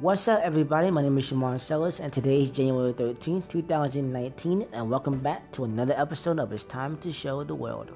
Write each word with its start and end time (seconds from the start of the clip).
What's 0.00 0.28
up, 0.28 0.42
everybody? 0.44 0.92
My 0.92 1.02
name 1.02 1.18
is 1.18 1.28
Shamar 1.28 1.58
Sellers, 1.58 1.98
and 1.98 2.12
today 2.12 2.42
is 2.42 2.50
January 2.50 2.92
13, 2.92 3.42
2019, 3.48 4.68
and 4.72 4.88
welcome 4.88 5.18
back 5.18 5.50
to 5.50 5.64
another 5.64 5.92
episode 5.96 6.38
of 6.38 6.52
It's 6.52 6.62
Time 6.62 6.98
to 6.98 7.10
Show 7.10 7.42
the 7.42 7.56
World. 7.56 7.90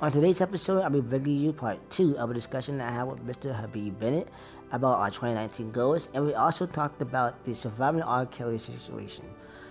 On 0.00 0.10
today's 0.10 0.40
episode, 0.40 0.82
I'll 0.82 0.90
be 0.90 1.00
bringing 1.00 1.36
you 1.36 1.52
part 1.52 1.78
two 1.90 2.18
of 2.18 2.28
a 2.28 2.34
discussion 2.34 2.80
I 2.80 2.90
had 2.90 3.04
with 3.04 3.24
Mr. 3.24 3.54
Habib 3.54 4.00
Bennett 4.00 4.30
about 4.72 4.98
our 4.98 5.10
2019 5.10 5.70
goals, 5.70 6.08
and 6.12 6.26
we 6.26 6.34
also 6.34 6.66
talked 6.66 7.00
about 7.00 7.44
the 7.44 7.54
surviving 7.54 8.02
R. 8.02 8.26
Kelly 8.26 8.58
situation. 8.58 9.24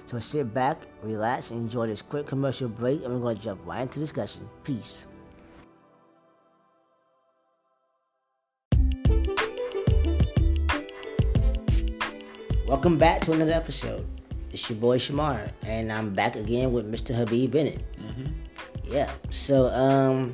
So 0.06 0.20
sit 0.20 0.54
back, 0.54 0.84
relax, 1.02 1.52
and 1.52 1.60
enjoy 1.60 1.88
this 1.88 2.02
quick 2.02 2.28
commercial 2.28 2.70
break, 2.70 3.04
and 3.04 3.14
we're 3.14 3.20
going 3.20 3.36
to 3.36 3.44
jump 3.44 3.60
right 3.66 3.82
into 3.82 4.00
discussion. 4.00 4.48
Peace. 4.64 5.06
Welcome 12.66 12.98
back 12.98 13.20
to 13.24 13.34
another 13.34 13.52
episode. 13.52 14.08
It's 14.52 14.70
your 14.70 14.80
boy 14.80 14.98
Shamar, 14.98 15.52
and 15.64 15.92
I'm 15.92 16.14
back 16.14 16.38
again 16.38 16.72
with 16.72 16.90
Mr. 16.90 17.14
Habib 17.14 17.52
Bennett. 17.52 17.84
Mm-hmm. 17.98 18.28
Yeah, 18.86 19.12
so 19.32 19.68
um, 19.68 20.34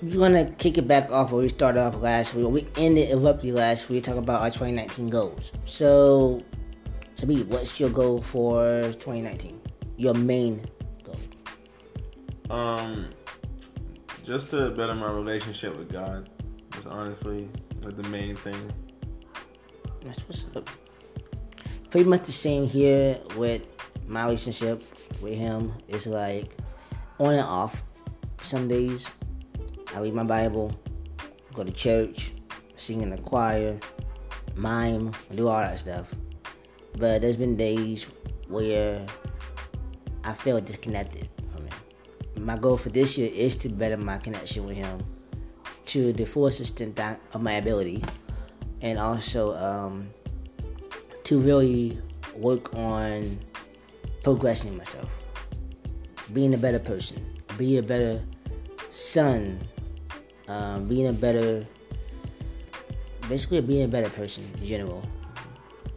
we're 0.00 0.18
gonna 0.18 0.50
kick 0.52 0.78
it 0.78 0.88
back 0.88 1.10
off 1.10 1.30
where 1.30 1.42
we 1.42 1.50
started 1.50 1.78
off 1.80 1.96
last 1.96 2.34
week. 2.34 2.48
We 2.48 2.66
ended 2.82 3.12
abruptly 3.12 3.52
last 3.52 3.90
week 3.90 4.04
talking 4.04 4.20
about 4.20 4.40
our 4.40 4.48
2019 4.48 5.10
goals. 5.10 5.52
So, 5.66 6.42
Habib, 7.20 7.50
what's 7.50 7.78
your 7.78 7.90
goal 7.90 8.22
for 8.22 8.80
2019? 8.92 9.60
Your 9.98 10.14
main 10.14 10.64
goal? 11.02 12.56
Um, 12.56 13.10
just 14.24 14.50
to 14.52 14.70
better 14.70 14.94
my 14.94 15.10
relationship 15.10 15.76
with 15.76 15.92
God. 15.92 16.30
That's 16.70 16.86
honestly 16.86 17.50
like 17.82 17.94
the 17.94 18.08
main 18.08 18.36
thing. 18.36 18.72
That's 20.02 20.20
what's 20.20 20.46
up. 20.56 20.70
Pretty 21.94 22.10
much 22.10 22.24
the 22.24 22.32
same 22.32 22.66
here 22.66 23.16
with 23.36 23.62
my 24.08 24.24
relationship 24.24 24.82
with 25.22 25.38
him. 25.38 25.72
It's 25.86 26.08
like 26.08 26.50
on 27.20 27.34
and 27.34 27.46
off. 27.46 27.84
Some 28.42 28.66
days 28.66 29.08
I 29.94 30.00
read 30.00 30.12
my 30.12 30.24
Bible, 30.24 30.76
go 31.52 31.62
to 31.62 31.70
church, 31.70 32.32
sing 32.74 33.02
in 33.02 33.10
the 33.10 33.18
choir, 33.18 33.78
mime, 34.56 35.12
do 35.36 35.46
all 35.46 35.60
that 35.60 35.78
stuff. 35.78 36.12
But 36.96 37.22
there's 37.22 37.36
been 37.36 37.56
days 37.56 38.08
where 38.48 39.06
I 40.24 40.32
feel 40.32 40.60
disconnected 40.60 41.28
from 41.52 41.68
him. 41.68 42.44
My 42.44 42.56
goal 42.58 42.76
for 42.76 42.88
this 42.88 43.16
year 43.16 43.30
is 43.32 43.54
to 43.58 43.68
better 43.68 43.96
my 43.96 44.18
connection 44.18 44.66
with 44.66 44.76
him 44.76 45.00
to 45.86 46.12
the 46.12 46.26
fullest 46.26 46.58
extent 46.58 46.98
of 46.98 47.40
my 47.40 47.52
ability, 47.52 48.02
and 48.80 48.98
also 48.98 49.54
um, 49.54 50.08
to 51.24 51.38
really 51.38 51.98
work 52.36 52.74
on 52.74 53.38
progressing 54.22 54.76
myself, 54.76 55.08
being 56.32 56.54
a 56.54 56.58
better 56.58 56.78
person, 56.78 57.22
be 57.58 57.78
a 57.78 57.82
better 57.82 58.22
son, 58.90 59.58
um, 60.48 60.86
being 60.86 61.08
a 61.08 61.12
better, 61.12 61.66
basically 63.28 63.60
being 63.60 63.84
a 63.84 63.88
better 63.88 64.10
person 64.10 64.44
in 64.60 64.66
general. 64.66 65.02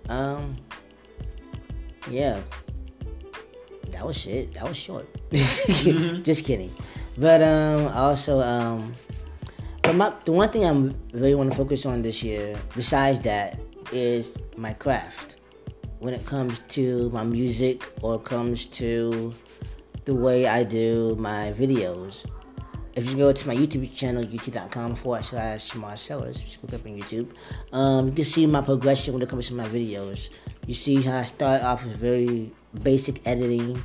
Um, 0.09 0.55
yeah, 2.09 2.41
that 3.91 4.05
was 4.05 4.17
shit. 4.17 4.53
That 4.53 4.63
was 4.63 4.77
short. 4.77 5.07
Just 5.33 6.45
kidding. 6.45 6.73
But 7.17 7.41
um, 7.41 7.87
also 7.87 8.39
um, 8.39 8.93
but 9.81 9.95
my, 9.95 10.13
the 10.25 10.31
one 10.33 10.49
thing 10.49 10.65
I'm 10.65 10.95
really 11.13 11.33
want 11.33 11.49
to 11.49 11.55
focus 11.55 11.85
on 11.85 12.01
this 12.01 12.21
year, 12.21 12.59
besides 12.75 13.21
that, 13.21 13.57
is 13.91 14.37
my 14.55 14.73
craft. 14.73 15.37
When 15.99 16.13
it 16.13 16.25
comes 16.25 16.59
to 16.59 17.09
my 17.09 17.23
music 17.23 17.91
or 18.01 18.19
comes 18.19 18.65
to 18.67 19.33
the 20.05 20.15
way 20.15 20.47
I 20.47 20.63
do 20.63 21.15
my 21.19 21.51
videos. 21.51 22.25
If 22.95 23.09
you 23.09 23.17
go 23.17 23.31
to 23.31 23.47
my 23.47 23.55
YouTube 23.55 23.93
channel, 23.93 24.23
youtube.com 24.23 24.95
forward 24.95 25.25
slash 25.25 25.75
Marcellus, 25.75 26.39
just 26.39 26.63
look 26.63 26.73
up 26.73 26.85
on 26.85 26.97
YouTube, 26.97 27.29
um, 27.73 28.07
you 28.07 28.13
can 28.13 28.23
see 28.23 28.47
my 28.47 28.61
progression 28.61 29.13
when 29.13 29.21
it 29.21 29.29
comes 29.29 29.47
to 29.47 29.53
my 29.53 29.67
videos. 29.67 30.29
You 30.65 30.73
see 30.73 31.01
how 31.01 31.17
I 31.17 31.25
start 31.25 31.61
off 31.61 31.83
with 31.83 31.97
very 31.97 32.51
basic 32.83 33.25
editing, 33.27 33.83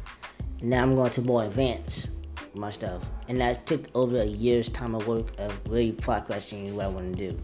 now 0.63 0.83
I'm 0.83 0.95
going 0.95 1.11
to 1.11 1.23
more 1.23 1.45
advanced 1.45 2.11
my 2.55 2.71
stuff. 2.71 3.05
And 3.29 3.41
that 3.41 3.67
took 3.67 3.89
over 3.97 4.17
a 4.17 4.25
year's 4.25 4.69
time 4.69 4.95
of 4.95 5.09
work 5.09 5.27
of 5.39 5.61
really 5.69 5.93
progressing 5.93 6.75
what 6.77 6.85
I 6.85 6.89
want 6.89 7.17
to 7.17 7.31
do. 7.31 7.41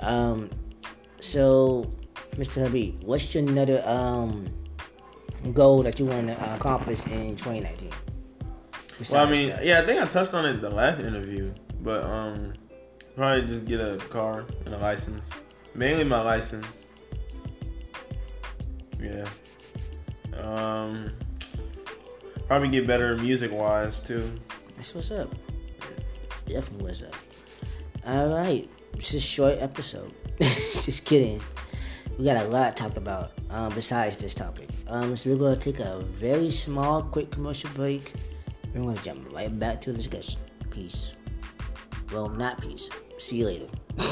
Um, 0.00 0.50
so, 1.22 1.90
Mr. 2.32 2.64
Habib, 2.64 3.04
what's 3.04 3.32
your 3.32 3.44
another 3.44 3.82
um, 3.86 4.52
goal 5.52 5.82
that 5.84 6.00
you 6.00 6.06
want 6.06 6.26
to 6.26 6.54
accomplish 6.54 7.06
in 7.06 7.36
2019? 7.36 7.90
well, 9.10 9.26
I 9.26 9.30
mean, 9.30 9.48
that? 9.50 9.64
yeah, 9.64 9.80
I 9.80 9.86
think 9.86 10.00
I 10.00 10.06
touched 10.06 10.34
on 10.34 10.44
it 10.46 10.60
the 10.60 10.70
last 10.70 11.00
interview, 11.00 11.52
but 11.80 12.04
um, 12.04 12.52
probably 13.16 13.46
just 13.46 13.66
get 13.66 13.80
a 13.80 13.98
car 14.08 14.44
and 14.64 14.74
a 14.74 14.78
license. 14.78 15.30
Mainly 15.74 16.04
my 16.04 16.20
license. 16.20 16.66
Yeah. 19.00 19.26
Um, 20.40 21.12
probably 22.46 22.68
get 22.68 22.86
better 22.86 23.16
music 23.16 23.52
wise 23.52 24.00
too. 24.00 24.30
That's 24.76 24.94
what's 24.94 25.10
up. 25.10 25.32
definitely 26.46 26.84
what's 26.84 27.02
up. 27.02 27.14
All 28.06 28.28
right, 28.28 28.68
it's 28.94 29.14
a 29.14 29.20
short 29.20 29.58
episode. 29.60 30.12
Just 30.40 31.04
kidding. 31.04 31.40
We 32.18 32.24
got 32.24 32.44
a 32.44 32.48
lot 32.48 32.76
to 32.76 32.82
talk 32.82 32.96
about 32.96 33.32
um, 33.50 33.74
besides 33.74 34.16
this 34.16 34.34
topic. 34.34 34.68
Um, 34.88 35.16
so 35.16 35.30
we're 35.30 35.36
gonna 35.36 35.56
take 35.56 35.80
a 35.80 36.00
very 36.00 36.50
small, 36.50 37.02
quick 37.02 37.30
commercial 37.30 37.70
break. 37.70 38.12
We're 38.74 38.84
gonna 38.84 39.00
jump 39.02 39.32
right 39.32 39.56
back 39.58 39.80
to 39.82 39.92
the 39.92 39.98
discussion. 39.98 40.40
Peace. 40.70 41.14
Well, 42.12 42.28
not 42.28 42.60
peace. 42.60 42.90
See 43.18 43.36
you 43.36 43.46
later. 43.46 43.68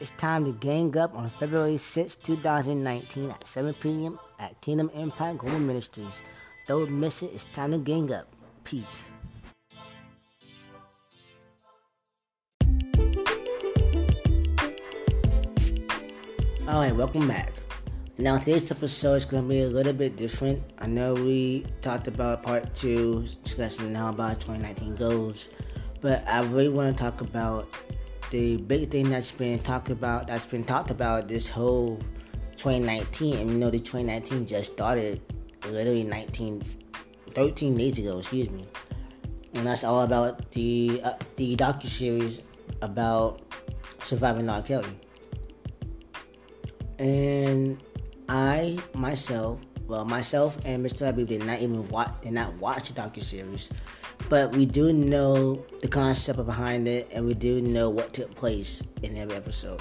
It's 0.00 0.12
time 0.12 0.46
to 0.46 0.52
gang 0.52 0.96
up 0.96 1.14
on 1.14 1.26
February 1.26 1.76
6, 1.76 2.16
2019 2.16 3.30
at 3.30 3.46
7 3.46 3.74
p.m. 3.74 4.18
at 4.38 4.58
Kingdom 4.62 4.90
Impact 4.94 5.36
Global 5.36 5.58
Ministries. 5.58 6.06
Don't 6.66 6.90
miss 6.90 7.22
it. 7.22 7.32
It's 7.34 7.44
time 7.52 7.72
to 7.72 7.78
gang 7.78 8.10
up. 8.10 8.26
Peace. 8.64 9.10
Alright, 16.70 16.94
welcome 16.94 17.26
back. 17.26 17.52
Now, 18.16 18.38
today's 18.38 18.70
episode 18.70 19.14
is 19.14 19.24
going 19.24 19.42
to 19.42 19.48
be 19.48 19.62
a 19.62 19.66
little 19.66 19.92
bit 19.92 20.14
different. 20.14 20.62
I 20.78 20.86
know 20.86 21.14
we 21.14 21.66
talked 21.82 22.06
about 22.06 22.44
part 22.44 22.72
two, 22.76 23.26
discussing 23.42 23.92
how 23.92 24.10
about 24.10 24.40
2019 24.40 24.94
goals, 24.94 25.48
but 26.00 26.22
I 26.28 26.42
really 26.42 26.68
want 26.68 26.96
to 26.96 27.02
talk 27.02 27.22
about 27.22 27.74
the 28.30 28.58
big 28.58 28.88
thing 28.88 29.10
that's 29.10 29.32
been 29.32 29.58
talked 29.58 29.90
about, 29.90 30.28
that's 30.28 30.46
been 30.46 30.62
talked 30.62 30.92
about 30.92 31.26
this 31.26 31.48
whole 31.48 31.96
2019. 32.56 33.38
And 33.38 33.50
you 33.50 33.58
know, 33.58 33.68
the 33.68 33.80
2019 33.80 34.46
just 34.46 34.70
started 34.70 35.20
literally 35.66 36.04
19, 36.04 36.62
13 37.30 37.74
days 37.74 37.98
ago, 37.98 38.20
excuse 38.20 38.48
me. 38.48 38.64
And 39.56 39.66
that's 39.66 39.82
all 39.82 40.02
about 40.02 40.52
the 40.52 41.00
uh, 41.02 41.14
the 41.34 41.56
docu 41.56 41.86
series 41.86 42.42
about 42.80 43.42
surviving 44.04 44.48
R. 44.48 44.62
Kelly. 44.62 45.00
And 47.00 47.82
I 48.28 48.78
myself, 48.94 49.58
well, 49.86 50.04
myself 50.04 50.58
and 50.66 50.84
Mr. 50.84 51.06
Habib 51.06 51.28
did 51.28 51.44
not 51.46 51.60
even 51.60 51.88
watch, 51.88 52.12
did 52.20 52.32
not 52.32 52.54
watch 52.56 52.92
the 52.92 53.00
docu 53.00 53.22
series, 53.22 53.70
but 54.28 54.54
we 54.54 54.66
do 54.66 54.92
know 54.92 55.64
the 55.80 55.88
concept 55.88 56.44
behind 56.44 56.86
it, 56.86 57.08
and 57.12 57.24
we 57.24 57.32
do 57.32 57.62
know 57.62 57.88
what 57.88 58.12
took 58.12 58.34
place 58.34 58.82
in 59.02 59.16
every 59.16 59.34
episode. 59.34 59.80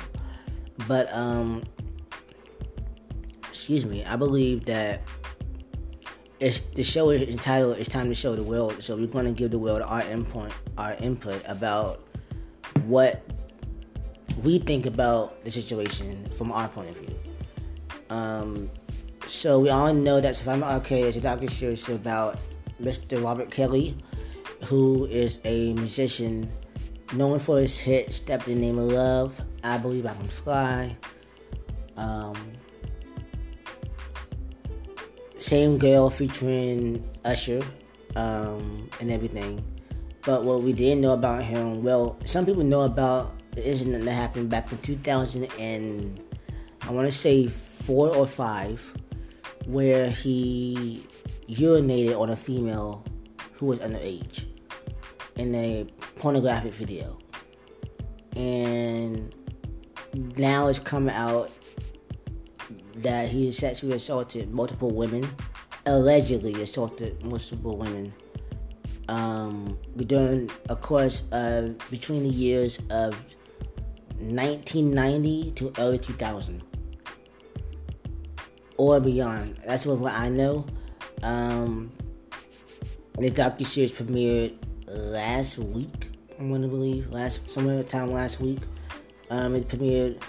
But 0.88 1.14
um, 1.14 1.64
excuse 3.49 3.85
me, 3.85 4.05
I 4.05 4.16
believe 4.16 4.64
that 4.66 5.02
it's 6.40 6.61
the 6.61 6.84
show 6.84 7.09
is 7.09 7.23
entitled 7.23 7.78
"It's 7.79 7.90
Time 7.90 8.08
to 8.08 8.16
Show 8.16 8.34
the 8.34 8.44
World," 8.44 8.82
so 8.82 8.96
we're 8.96 9.08
going 9.08 9.26
to 9.26 9.34
give 9.34 9.52
the 9.52 9.59
world 9.59 9.82
our 9.82 10.03
input, 10.03 10.53
our 10.78 10.94
input 10.94 11.44
about 11.46 12.08
what 12.85 13.28
we 14.44 14.59
think 14.59 14.86
about 14.86 15.44
the 15.44 15.52
situation 15.52 16.28
from 16.30 16.52
our 16.52 16.68
point 16.68 16.90
of 16.90 16.97
view. 16.97 17.16
Um, 18.09 18.70
so 19.28 19.59
we 19.59 19.70
all 19.70 19.94
know 19.94 20.20
that 20.20 20.36
Surviving. 20.36 20.82
Kelly 20.82 21.03
is 21.03 21.18
a 21.18 21.22
docu-series 21.22 21.90
about 21.90 22.38
Mr. 22.82 23.24
Robert 23.24 23.52
Kelly, 23.52 23.96
who 24.66 25.06
is 25.06 25.40
a 25.46 25.74
musician 25.74 26.52
known 27.14 27.40
for 27.40 27.59
his 27.59 27.80
hit 27.80 28.14
"Step 28.14 28.47
in 28.47 28.56
the 28.56 28.68
Name 28.68 28.80
of 28.80 28.91
Love," 28.91 29.41
"I 29.64 29.78
Believe 29.78 30.06
I 30.06 30.14
Can 30.14 30.28
Fly." 30.28 30.97
Um, 31.97 32.35
same 35.38 35.78
girl 35.78 36.09
featuring 36.09 37.03
Usher 37.26 37.62
um, 38.16 38.90
and 39.00 39.12
everything. 39.12 39.64
But 40.26 40.44
what 40.44 40.64
we 40.64 40.74
didn't 40.74 41.02
know 41.02 41.14
about 41.14 41.44
him, 41.44 41.82
well, 41.84 42.18
some 42.26 42.46
people 42.46 42.64
know 42.64 42.82
about 42.82 43.39
the 43.59 43.70
incident 43.70 44.06
that 44.06 44.14
happened 44.14 44.50
back 44.50 44.72
in 44.72 44.78
2000 44.78 45.44
and 45.59 46.22
I 46.82 46.91
want 46.91 47.08
to 47.08 47.11
say 47.11 47.47
four 47.47 48.16
or 48.16 48.26
five, 48.26 48.82
where 49.66 50.09
he 50.09 51.06
urinated 51.50 52.20
on 52.20 52.29
a 52.29 52.35
female 52.35 53.03
who 53.53 53.67
was 53.67 53.79
underage 53.79 54.46
in 55.35 55.53
a 55.53 55.85
pornographic 56.16 56.73
video. 56.73 57.20
And 58.35 59.35
now 60.38 60.67
it's 60.67 60.79
come 60.79 61.09
out 61.09 61.52
that 62.96 63.28
he 63.28 63.52
sexually 63.52 63.96
assaulted 63.96 64.52
multiple 64.52 64.91
women, 64.91 65.29
allegedly 65.85 66.61
assaulted 66.61 67.22
multiple 67.26 67.78
women 67.78 68.14
um, 69.09 69.78
during 69.97 70.50
a 70.70 70.76
course 70.76 71.23
of 71.34 71.78
between 71.91 72.23
the 72.23 72.29
years 72.29 72.79
of 72.90 73.22
1990 74.20 75.52
to 75.52 75.74
early 75.78 75.98
2000 75.98 76.64
or 78.78 79.00
beyond. 79.00 79.58
That's 79.66 79.86
what 79.86 80.14
I 80.14 80.30
know. 80.30 80.66
Um, 81.24 81.92
the 83.18 83.30
docu 83.30 83.66
series 83.66 83.92
premiered 83.92 84.58
last 84.88 85.58
week. 85.58 86.10
I'm 86.40 86.52
gonna 86.52 86.68
believe 86.68 87.12
last 87.12 87.50
somewhere 87.50 87.84
time 87.84 88.14
last 88.14 88.40
week. 88.40 88.60
Um, 89.30 89.56
it 89.56 89.68
premiered, 89.68 90.22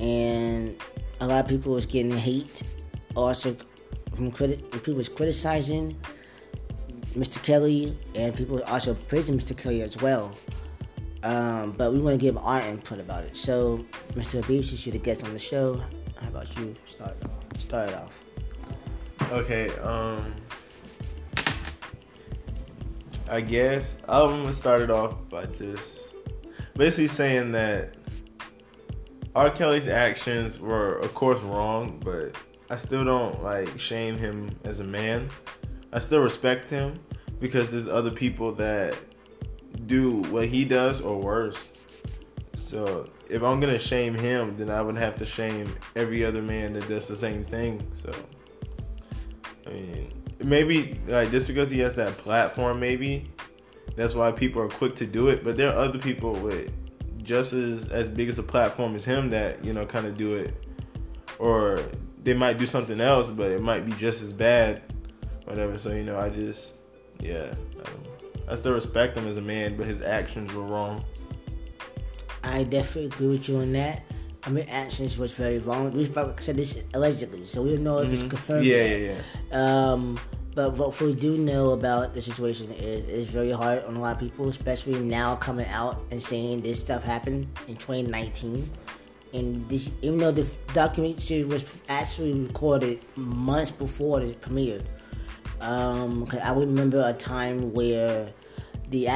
and 0.00 0.80
a 1.20 1.26
lot 1.26 1.44
of 1.44 1.48
people 1.48 1.72
was 1.72 1.86
getting 1.86 2.12
hate. 2.12 2.62
Also, 3.16 3.56
from 4.14 4.30
people 4.30 4.94
was 4.94 5.08
criticizing 5.08 5.96
Mr. 7.14 7.42
Kelly, 7.42 7.98
and 8.14 8.34
people 8.36 8.62
also 8.64 8.94
praising 8.94 9.38
Mr. 9.38 9.56
Kelly 9.56 9.82
as 9.82 9.96
well. 9.96 10.36
Um, 11.26 11.72
but 11.72 11.92
we 11.92 11.98
want 11.98 12.14
to 12.14 12.24
give 12.24 12.36
our 12.38 12.60
input 12.60 13.00
about 13.00 13.24
it. 13.24 13.36
So, 13.36 13.84
Mr. 14.12 14.40
Habib, 14.40 14.64
since 14.64 14.86
you're 14.86 14.92
the 14.92 15.00
guest 15.00 15.24
on 15.24 15.32
the 15.32 15.40
show, 15.40 15.82
how 16.20 16.28
about 16.28 16.56
you 16.56 16.72
start 16.84 17.16
start 17.58 17.88
it 17.88 17.96
off? 17.96 18.24
Okay. 19.32 19.70
Um, 19.80 20.32
I 23.28 23.40
guess 23.40 23.96
I'm 24.08 24.42
gonna 24.42 24.54
start 24.54 24.82
it 24.82 24.90
off 24.90 25.16
by 25.28 25.46
just 25.46 26.14
basically 26.74 27.08
saying 27.08 27.50
that 27.52 27.96
R. 29.34 29.50
Kelly's 29.50 29.88
actions 29.88 30.60
were, 30.60 30.94
of 30.98 31.12
course, 31.12 31.40
wrong, 31.40 32.00
but 32.04 32.36
I 32.70 32.76
still 32.76 33.04
don't 33.04 33.42
like 33.42 33.76
shame 33.80 34.16
him 34.16 34.48
as 34.62 34.78
a 34.78 34.84
man. 34.84 35.28
I 35.92 35.98
still 35.98 36.20
respect 36.20 36.70
him 36.70 37.00
because 37.40 37.68
there's 37.70 37.88
other 37.88 38.12
people 38.12 38.52
that 38.52 38.96
do 39.86 40.22
what 40.30 40.46
he 40.46 40.64
does 40.64 41.00
or 41.00 41.20
worse. 41.20 41.68
So 42.54 43.08
if 43.28 43.42
I'm 43.42 43.60
gonna 43.60 43.78
shame 43.78 44.14
him, 44.14 44.56
then 44.56 44.70
I 44.70 44.82
would 44.82 44.96
have 44.96 45.16
to 45.18 45.24
shame 45.24 45.74
every 45.94 46.24
other 46.24 46.42
man 46.42 46.72
that 46.74 46.88
does 46.88 47.08
the 47.08 47.16
same 47.16 47.44
thing. 47.44 47.86
So 47.94 48.12
I 49.66 49.70
mean, 49.70 50.12
maybe 50.42 51.00
like 51.06 51.30
just 51.30 51.46
because 51.46 51.70
he 51.70 51.80
has 51.80 51.94
that 51.94 52.16
platform, 52.18 52.80
maybe 52.80 53.30
that's 53.96 54.14
why 54.14 54.30
people 54.32 54.62
are 54.62 54.68
quick 54.68 54.96
to 54.96 55.06
do 55.06 55.28
it. 55.28 55.44
But 55.44 55.56
there 55.56 55.70
are 55.70 55.78
other 55.78 55.98
people 55.98 56.32
with 56.32 56.70
just 57.22 57.52
as 57.52 57.88
as 57.88 58.08
big 58.08 58.28
as 58.28 58.38
a 58.38 58.42
platform 58.42 58.94
as 58.94 59.04
him 59.04 59.30
that 59.30 59.64
you 59.64 59.72
know 59.72 59.86
kind 59.86 60.06
of 60.06 60.16
do 60.16 60.34
it, 60.34 60.54
or 61.38 61.80
they 62.22 62.34
might 62.34 62.58
do 62.58 62.66
something 62.66 63.00
else, 63.00 63.30
but 63.30 63.50
it 63.50 63.62
might 63.62 63.86
be 63.86 63.92
just 63.92 64.22
as 64.22 64.32
bad, 64.32 64.82
whatever. 65.44 65.78
So 65.78 65.90
you 65.92 66.04
know, 66.04 66.18
I 66.18 66.28
just 66.28 66.72
yeah. 67.20 67.54
I 67.84 68.15
still 68.54 68.72
respect 68.72 69.18
him 69.18 69.26
as 69.26 69.36
a 69.36 69.42
man, 69.42 69.76
but 69.76 69.86
his 69.86 70.02
actions 70.02 70.54
were 70.54 70.62
wrong. 70.62 71.04
I 72.44 72.62
definitely 72.62 73.06
agree 73.06 73.28
with 73.28 73.48
you 73.48 73.58
on 73.58 73.72
that. 73.72 74.02
I 74.44 74.50
mean, 74.50 74.66
actions 74.68 75.18
was 75.18 75.32
very 75.32 75.58
wrong. 75.58 75.90
We 75.90 76.04
said 76.38 76.56
this 76.56 76.84
allegedly, 76.94 77.46
so 77.46 77.62
we 77.62 77.74
don't 77.74 77.82
know 77.82 77.98
if 77.98 78.04
mm-hmm. 78.04 78.14
it's 78.14 78.22
confirmed. 78.22 78.64
Yeah, 78.64 78.76
yet. 78.76 79.00
yeah, 79.00 79.14
yeah. 79.50 79.90
Um, 79.90 80.20
but 80.54 80.72
what 80.74 80.98
we 81.00 81.14
do 81.14 81.36
know 81.36 81.72
about 81.72 82.14
the 82.14 82.22
situation 82.22 82.70
is 82.70 83.02
it's 83.08 83.30
very 83.30 83.50
hard 83.50 83.84
on 83.84 83.96
a 83.96 84.00
lot 84.00 84.12
of 84.12 84.20
people, 84.20 84.48
especially 84.48 85.00
now 85.00 85.34
coming 85.36 85.66
out 85.66 86.02
and 86.12 86.22
saying 86.22 86.62
this 86.62 86.80
stuff 86.80 87.02
happened 87.02 87.46
in 87.66 87.76
2019. 87.76 88.70
And 89.34 89.68
this, 89.68 89.90
even 90.00 90.18
though 90.18 90.30
the 90.30 90.50
documentary 90.72 91.44
was 91.44 91.64
actually 91.88 92.32
recorded 92.32 93.00
months 93.16 93.70
before 93.70 94.22
it 94.22 94.40
premiered, 94.40 94.86
um, 95.60 96.26
cause 96.26 96.40
I 96.40 96.52
remember 96.52 97.02
a 97.06 97.12
time 97.12 97.72
where 97.72 98.32
the 98.90 99.08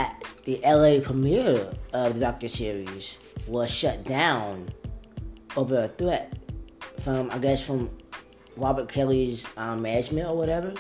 the 0.44 0.60
LA 0.64 1.00
premiere 1.00 1.72
of 1.92 2.18
the 2.18 2.26
docu 2.26 2.48
series 2.48 3.18
was 3.46 3.70
shut 3.70 4.04
down 4.04 4.68
over 5.56 5.84
a 5.84 5.88
threat 5.88 6.38
from 7.00 7.30
I 7.30 7.38
guess 7.38 7.64
from 7.64 7.90
Robert 8.56 8.88
Kelly's 8.88 9.46
um, 9.56 9.82
management 9.82 10.28
or 10.28 10.36
whatever. 10.36 10.74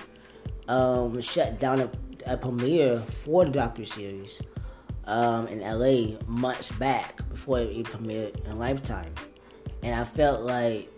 Um, 0.68 1.20
shut 1.20 1.58
down 1.58 1.80
a, 1.80 1.90
a 2.26 2.36
premiere 2.36 2.98
for 2.98 3.44
the 3.44 3.58
docu 3.58 3.86
series 3.86 4.40
um, 5.06 5.48
in 5.48 5.60
LA 5.60 6.18
months 6.26 6.70
back 6.72 7.28
before 7.30 7.58
it 7.58 7.84
premiered 7.84 8.46
in 8.46 8.58
Lifetime, 8.58 9.12
and 9.82 9.94
I 9.94 10.04
felt 10.04 10.42
like 10.42 10.88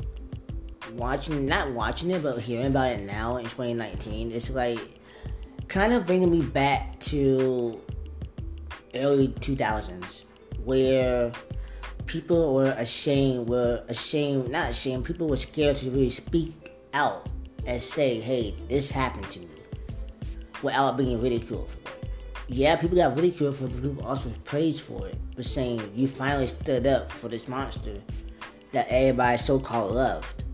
watching, 0.96 1.46
not 1.46 1.72
watching 1.72 2.10
it, 2.10 2.22
but 2.22 2.38
hearing 2.38 2.66
about 2.66 2.90
it 2.90 3.02
now 3.02 3.36
in 3.36 3.44
2019, 3.44 4.32
it's 4.32 4.50
like 4.50 4.78
kind 5.68 5.92
of 5.92 6.06
bringing 6.06 6.30
me 6.30 6.42
back 6.42 6.98
to 7.00 7.80
early 8.94 9.28
2000s 9.28 10.24
where 10.64 11.32
people 12.06 12.54
were 12.54 12.74
ashamed, 12.78 13.48
were 13.48 13.84
ashamed, 13.88 14.50
not 14.50 14.70
ashamed, 14.70 15.04
people 15.04 15.28
were 15.28 15.36
scared 15.36 15.76
to 15.76 15.90
really 15.90 16.10
speak 16.10 16.72
out 16.94 17.28
and 17.66 17.82
say, 17.82 18.20
hey, 18.20 18.54
this 18.68 18.90
happened 18.90 19.30
to 19.30 19.40
me 19.40 19.48
without 20.62 20.96
being 20.96 21.20
ridiculed 21.20 21.70
for 21.70 21.78
it. 21.78 22.12
Yeah, 22.48 22.76
people 22.76 22.96
got 22.96 23.16
ridiculed 23.16 23.56
for 23.56 23.64
it, 23.64 23.72
but 23.72 23.82
people 23.82 24.06
also 24.06 24.30
praised 24.44 24.82
for 24.82 25.06
it, 25.08 25.16
for 25.34 25.42
saying 25.42 25.90
you 25.94 26.06
finally 26.06 26.46
stood 26.46 26.86
up 26.86 27.10
for 27.10 27.28
this 27.28 27.48
monster 27.48 27.94
that 28.72 28.86
everybody 28.90 29.38
so 29.38 29.58
called 29.58 29.94
loved. 29.94 30.44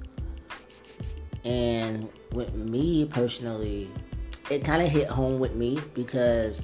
And 1.48 2.10
with 2.32 2.54
me 2.54 3.06
personally, 3.06 3.90
it 4.50 4.62
kind 4.62 4.82
of 4.82 4.90
hit 4.90 5.08
home 5.08 5.38
with 5.38 5.54
me 5.54 5.80
because, 5.94 6.60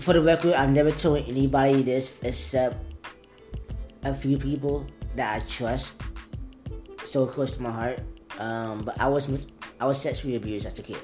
for 0.00 0.14
the 0.14 0.20
record, 0.20 0.54
I've 0.54 0.70
never 0.70 0.90
told 0.90 1.28
anybody 1.28 1.82
this 1.82 2.18
except 2.22 2.76
a 4.02 4.12
few 4.12 4.36
people 4.36 4.84
that 5.14 5.36
I 5.36 5.46
trust 5.46 6.02
so 7.04 7.24
close 7.24 7.52
to 7.52 7.62
my 7.62 7.70
heart. 7.70 8.00
Um, 8.40 8.82
but 8.82 9.00
I 9.00 9.06
was 9.06 9.28
I 9.78 9.86
was 9.86 10.02
sexually 10.02 10.34
abused 10.34 10.66
as 10.66 10.76
a 10.80 10.82
kid, 10.82 10.98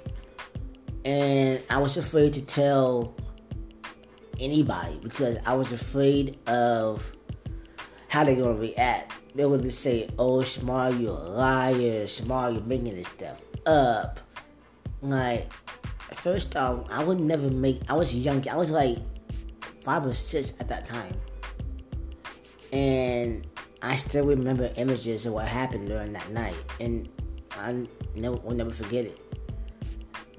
and 1.04 1.62
I 1.70 1.78
was 1.78 1.96
afraid 1.96 2.32
to 2.32 2.44
tell 2.44 3.14
anybody 4.40 4.98
because 5.00 5.38
I 5.46 5.54
was 5.54 5.70
afraid 5.70 6.40
of 6.48 7.08
how 8.08 8.24
they're 8.24 8.34
gonna 8.34 8.54
react 8.54 9.13
they 9.34 9.44
would 9.44 9.62
just 9.62 9.80
say, 9.80 10.08
"Oh, 10.18 10.38
Shamar, 10.38 10.98
you're 11.00 11.10
a 11.10 11.28
liar. 11.28 12.06
Shamar, 12.06 12.52
you're 12.52 12.62
making 12.62 12.94
this 12.94 13.06
stuff 13.06 13.44
up." 13.66 14.20
Like, 15.02 15.52
first 16.14 16.56
off, 16.56 16.86
I 16.90 17.02
would 17.02 17.20
never 17.20 17.50
make. 17.50 17.82
I 17.88 17.94
was 17.94 18.14
young. 18.14 18.46
I 18.48 18.56
was 18.56 18.70
like 18.70 18.98
five 19.82 20.06
or 20.06 20.12
six 20.12 20.52
at 20.60 20.68
that 20.68 20.86
time, 20.86 21.14
and 22.72 23.46
I 23.82 23.96
still 23.96 24.24
remember 24.26 24.70
images 24.76 25.26
of 25.26 25.34
what 25.34 25.46
happened 25.46 25.88
during 25.88 26.12
that 26.12 26.30
night, 26.30 26.56
and 26.80 27.08
I 27.50 27.86
never 28.14 28.36
will 28.36 28.54
never 28.54 28.70
forget 28.70 29.04
it. 29.04 29.20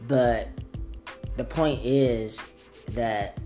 But 0.08 0.50
the 1.38 1.44
point 1.44 1.82
is 1.84 2.44
that 2.90 3.40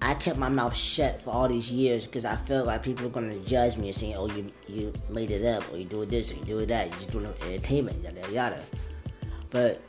I 0.00 0.14
kept 0.14 0.38
my 0.38 0.48
mouth 0.48 0.76
shut 0.76 1.20
for 1.20 1.30
all 1.30 1.48
these 1.48 1.72
years 1.72 2.06
because 2.06 2.24
I 2.24 2.36
felt 2.36 2.66
like 2.66 2.82
people 2.82 3.04
were 3.06 3.12
gonna 3.12 3.38
judge 3.40 3.76
me 3.76 3.88
and 3.88 3.96
saying, 3.96 4.14
"Oh, 4.16 4.26
you 4.28 4.50
you 4.68 4.92
made 5.10 5.30
it 5.30 5.44
up, 5.44 5.70
or 5.72 5.76
you 5.76 5.84
doing 5.84 6.08
this, 6.08 6.32
or 6.32 6.36
you 6.36 6.44
doing 6.44 6.68
that, 6.68 6.86
you 6.86 6.92
just 6.94 7.10
doing 7.10 7.26
entertainment, 7.42 8.02
yada 8.02 8.32
yada." 8.32 8.60
But 9.50 9.82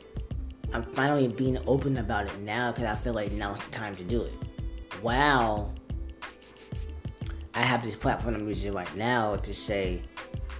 I'm 0.72 0.82
finally 0.94 1.28
being 1.28 1.58
open 1.66 1.96
about 1.98 2.26
it 2.26 2.40
now 2.40 2.72
because 2.72 2.84
I 2.84 2.96
feel 2.96 3.14
like 3.14 3.32
now 3.32 3.54
it's 3.54 3.64
the 3.66 3.70
time 3.70 3.94
to 3.96 4.04
do 4.04 4.22
it. 4.22 4.34
Wow, 5.02 5.70
I 7.54 7.62
have 7.62 7.82
this 7.82 7.94
platform 7.94 8.34
I'm 8.34 8.48
using 8.48 8.72
right 8.72 8.94
now 8.96 9.36
to 9.36 9.54
say, 9.54 10.02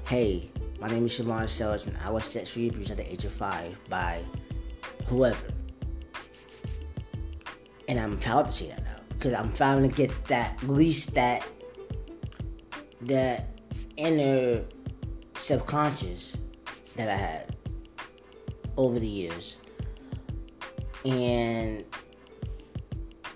"Hey, 0.07 0.51
my 0.81 0.87
name 0.87 1.07
is 1.07 1.13
Shamar 1.13 1.49
Sellers, 1.49 1.87
and 1.87 1.97
I 2.05 2.11
was 2.11 2.25
sexually 2.25 2.69
abused 2.69 2.93
at 2.93 2.99
the 2.99 3.13
age 3.13 3.25
of 3.25 3.33
five 3.33 3.77
by 3.89 4.25
whoever," 5.07 5.49
and 7.89 7.99
I'm 7.99 8.17
proud 8.17 8.47
to 8.47 8.53
say 8.53 8.69
that 8.69 8.90
because 9.21 9.35
I'm 9.35 9.53
finally 9.53 9.89
get 9.89 10.11
that 10.29 10.63
at 10.63 10.69
least 10.71 11.15
that 11.15 11.47
that 13.03 13.49
inner 13.99 14.65
subconscious 15.37 16.39
that 16.97 17.11
I 17.11 17.17
had 17.17 17.57
over 18.79 18.99
the 18.99 19.07
years. 19.07 19.59
And 21.05 21.85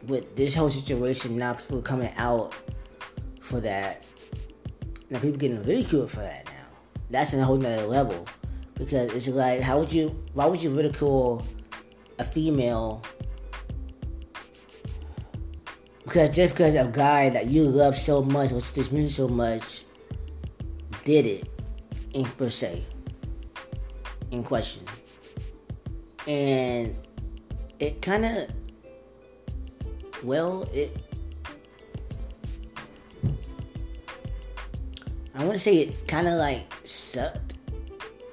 with 0.07 0.35
this 0.37 0.55
whole 0.55 0.71
situation 0.71 1.37
now, 1.37 1.53
people 1.53 1.83
coming 1.83 2.13
out 2.17 2.55
for 3.43 3.61
that. 3.61 4.05
Now 5.11 5.19
people 5.19 5.39
getting 5.39 5.63
ridiculed 5.65 6.11
for 6.11 6.21
that 6.21 6.47
now. 6.47 6.79
That's 7.11 7.35
a 7.35 7.45
whole 7.45 7.59
nother 7.59 7.87
level 7.87 8.27
because 8.75 9.13
it's 9.13 9.29
like, 9.29 9.61
how 9.61 9.81
would 9.81 9.93
you? 9.93 10.09
Why 10.33 10.47
would 10.47 10.63
you 10.63 10.71
ridicule 10.71 11.45
a 12.19 12.25
female? 12.25 13.03
Because 16.05 16.31
just 16.31 16.55
because 16.55 16.75
a 16.75 16.89
guy 16.93 17.31
that 17.31 17.47
you 17.47 17.65
love 17.65 17.97
so 17.97 18.23
much 18.23 18.53
or 18.53 18.61
this 18.61 18.93
means 18.93 19.15
so 19.15 19.27
much 19.27 19.85
did 21.05 21.27
it 21.27 21.49
in 22.13 22.25
per 22.25 22.49
se 22.49 22.85
in 24.31 24.45
question. 24.45 24.85
And 26.27 26.97
it 27.79 28.01
kind 28.01 28.25
of 28.25 28.49
well 30.23 30.67
it 30.73 30.97
i 35.35 35.41
want 35.41 35.53
to 35.53 35.59
say 35.59 35.77
it 35.77 36.09
kind 36.09 36.27
of 36.27 36.35
like 36.35 36.63
sucked 36.85 37.55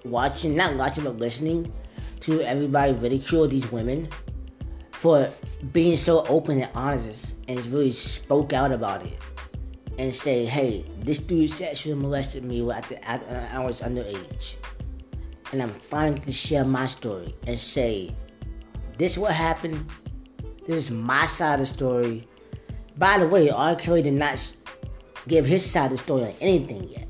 watching 0.05 0.55
not 0.55 0.75
watching 0.75 1.03
but 1.03 1.17
listening 1.17 1.71
to 2.21 2.41
everybody 2.41 2.93
ridicule 2.93 3.47
these 3.47 3.69
women 3.71 4.07
for 4.91 5.29
being 5.73 5.95
so 5.95 6.25
open 6.27 6.61
and 6.61 6.71
honest 6.75 7.35
and 7.51 7.65
really 7.67 7.91
spoke 7.91 8.53
out 8.53 8.71
about 8.71 9.05
it 9.05 9.17
and 9.97 10.13
say 10.15 10.45
hey 10.45 10.85
this 10.99 11.19
dude 11.19 11.49
sexually 11.49 11.95
molested 11.95 12.43
me 12.43 12.69
after 12.71 12.95
uh, 13.05 13.47
I 13.51 13.59
was 13.59 13.81
underage 13.81 14.55
and 15.51 15.61
I'm 15.61 15.69
finally 15.69 16.19
to 16.19 16.31
share 16.31 16.63
my 16.63 16.85
story 16.85 17.35
and 17.45 17.57
say, 17.57 18.15
this 18.97 19.13
is 19.13 19.19
what 19.19 19.33
happened. 19.33 19.85
This 20.65 20.77
is 20.77 20.91
my 20.91 21.25
side 21.25 21.55
of 21.55 21.59
the 21.61 21.65
story. 21.65 22.27
By 22.97 23.17
the 23.17 23.27
way, 23.27 23.49
R. 23.49 23.75
Kelly 23.75 24.01
did 24.01 24.13
not 24.13 24.53
give 25.27 25.45
his 25.45 25.69
side 25.69 25.91
of 25.91 25.91
the 25.91 25.97
story 25.97 26.23
on 26.23 26.33
anything 26.39 26.87
yet. 26.87 27.07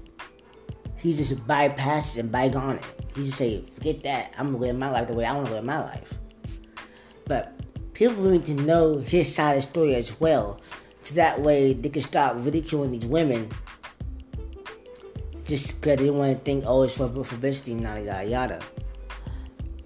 He 0.97 1.13
just 1.13 1.35
bypassed 1.47 2.17
and 2.17 2.31
bygone 2.31 2.77
it. 2.77 2.85
He 3.15 3.23
just 3.23 3.37
say, 3.37 3.61
forget 3.61 4.03
that. 4.03 4.33
I'm 4.37 4.47
gonna 4.47 4.57
live 4.57 4.75
my 4.75 4.89
life 4.89 5.07
the 5.07 5.13
way 5.13 5.25
I 5.25 5.33
want 5.33 5.47
to 5.47 5.53
live 5.53 5.63
my 5.63 5.81
life. 5.81 6.13
But 7.25 7.53
people 8.01 8.23
need 8.23 8.43
to 8.43 8.55
know 8.55 8.97
his 8.97 9.31
side 9.31 9.57
of 9.57 9.63
the 9.63 9.69
story 9.69 9.93
as 9.93 10.19
well, 10.19 10.59
so 11.03 11.13
that 11.13 11.39
way 11.39 11.73
they 11.73 11.87
can 11.87 12.01
stop 12.01 12.35
ridiculing 12.39 12.89
these 12.91 13.05
women 13.05 13.47
just 15.45 15.79
because 15.79 15.97
they 15.97 16.09
want 16.09 16.35
to 16.35 16.43
think, 16.43 16.63
oh, 16.65 16.81
it's 16.81 16.97
for 16.97 17.07
publicity, 17.07 17.73
yada 17.73 18.01
yada 18.01 18.25
yada. 18.27 18.59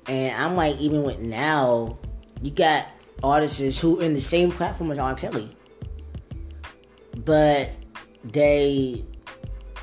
And 0.08 0.34
I'm 0.34 0.56
like, 0.56 0.78
even 0.78 1.04
with 1.04 1.20
now, 1.20 1.98
you 2.42 2.52
got 2.52 2.88
artists 3.22 3.82
who 3.82 4.00
in 4.00 4.14
the 4.14 4.22
same 4.22 4.50
platform 4.50 4.92
as 4.92 4.98
R. 4.98 5.14
Kelly, 5.14 5.54
but 7.26 7.70
they 8.24 9.04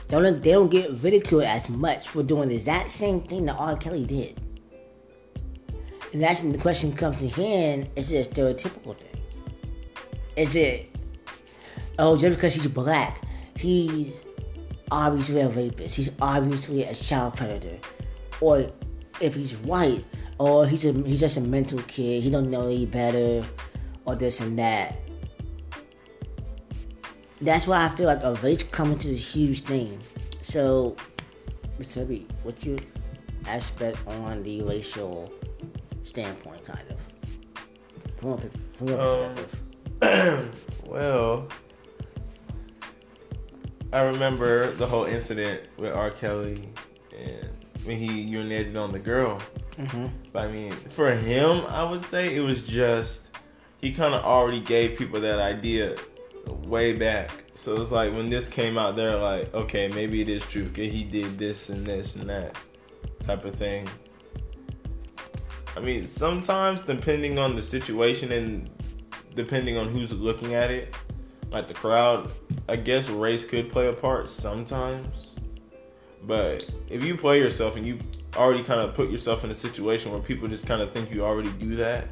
don't 0.09 0.43
they 0.43 0.53
don't 0.53 0.71
get 0.71 0.91
ridiculed 1.03 1.45
as 1.45 1.69
much 1.69 2.09
for 2.09 2.23
doing 2.23 2.49
the 2.49 2.55
exact 2.55 2.89
same 2.89 3.21
thing 3.21 3.45
that 3.45 3.57
R. 3.57 3.77
Kelly 3.77 4.07
did. 4.07 4.42
And 6.13 6.23
that's 6.23 6.43
when 6.43 6.53
the 6.53 6.59
question 6.59 6.93
comes 6.93 7.19
to 7.19 7.29
hand: 7.29 7.89
Is 7.97 8.13
it 8.13 8.27
a 8.27 8.31
stereotypical 8.31 8.97
thing? 8.97 9.21
Is 10.37 10.57
it 10.57 10.89
oh 11.99 12.17
just 12.17 12.37
because 12.37 12.55
he's 12.55 12.67
black, 12.67 13.23
he's 13.57 14.25
obviously 14.93 15.41
a 15.41 15.49
rapist. 15.49 15.97
He's 15.97 16.13
obviously 16.21 16.85
a 16.85 16.95
child 16.95 17.37
predator. 17.37 17.79
Or 18.41 18.71
if 19.21 19.35
he's 19.35 19.57
white, 19.59 20.05
or 20.39 20.67
he's 20.67 20.85
a, 20.85 20.93
he's 20.93 21.21
just 21.21 21.37
a 21.39 21.41
mental 21.41 21.81
kid. 21.83 22.23
He 22.23 22.31
don't 22.31 22.51
know 22.51 22.67
any 22.67 22.87
better, 22.87 23.45
or 24.05 24.15
this 24.15 24.41
and 24.41 24.59
that. 24.59 24.99
That's 27.41 27.67
why 27.67 27.85
I 27.85 27.89
feel 27.89 28.07
like 28.07 28.23
a 28.23 28.35
race 28.37 28.63
coming 28.63 28.99
to 28.99 29.09
this 29.09 29.35
huge 29.35 29.63
thing. 29.63 29.99
So, 30.43 30.97
Mr. 31.79 32.07
B, 32.07 32.27
what's 32.43 32.65
your 32.65 32.79
aspect 33.47 33.99
on 34.07 34.43
the 34.45 34.63
racial 34.63 35.33
standpoint, 36.05 36.65
kind 36.65 36.85
of, 36.91 36.97
from, 38.21 38.51
from 38.77 38.89
your 38.89 39.01
um, 39.01 39.35
perspective? 39.35 40.63
well, 40.87 41.49
I 43.93 44.01
remember 44.03 44.73
the 44.73 44.87
whole 44.87 45.05
incident 45.05 45.63
with 45.77 45.93
R. 45.93 46.11
Kelly 46.11 46.69
and 47.17 47.49
when 47.85 47.97
he 47.97 48.33
urinated 48.33 48.77
on 48.77 48.93
the 48.93 48.99
girl. 48.99 49.41
Mm-hmm. 49.73 50.07
But 50.33 50.47
I 50.47 50.53
mean, 50.53 50.73
for 50.73 51.13
him, 51.13 51.65
I 51.67 51.83
would 51.85 52.03
say 52.03 52.35
it 52.35 52.41
was 52.41 52.63
just 52.63 53.31
he 53.81 53.93
kind 53.93 54.15
of 54.15 54.25
already 54.25 54.61
gave 54.61 54.97
people 54.97 55.21
that 55.21 55.39
idea 55.39 55.97
way 56.65 56.93
back. 56.93 57.45
So 57.55 57.81
it's 57.81 57.91
like 57.91 58.13
when 58.13 58.29
this 58.29 58.49
came 58.49 58.79
out, 58.79 58.97
they're 58.97 59.17
like, 59.17 59.53
okay, 59.53 59.89
maybe 59.89 60.21
it 60.21 60.29
is 60.29 60.45
true. 60.45 60.65
Okay, 60.67 60.89
he 60.89 61.05
did 61.05 61.39
this 61.39 61.69
and 61.69 61.87
this 61.87 62.17
and 62.17 62.29
that 62.31 62.57
type 63.25 63.45
of 63.45 63.55
thing. 63.55 63.89
I 65.77 65.81
mean, 65.81 66.07
sometimes 66.07 66.83
depending 66.83 67.39
on 67.39 67.57
the 67.57 67.63
situation 67.63 68.33
and 68.33 68.71
depending 69.35 69.79
on 69.79 69.89
who's 69.89 70.13
looking 70.13 70.55
at 70.55 70.71
it, 70.71 70.95
like 71.51 71.69
the 71.69 71.75
crowd, 71.75 72.31
I 72.69 72.77
guess 72.77 73.09
race 73.09 73.45
could 73.45 73.71
play 73.71 73.89
a 73.89 73.93
part 73.93 74.29
sometimes. 74.29 75.37
But 76.25 76.69
if 76.89 77.03
you 77.03 77.17
play 77.17 77.39
yourself 77.39 77.77
and 77.77 77.87
you 77.87 77.99
already 78.37 78.63
kind 78.63 78.81
of 78.81 78.95
put 78.95 79.11
yourself 79.11 79.45
in 79.45 79.51
a 79.51 79.55
situation 79.55 80.13
where 80.13 80.21
people 80.21 80.47
just 80.49 80.67
kind 80.67 80.81
of 80.81 80.93
think 80.93 81.13
you 81.13 81.25
already 81.25 81.51
do 81.53 81.75
that, 81.77 82.09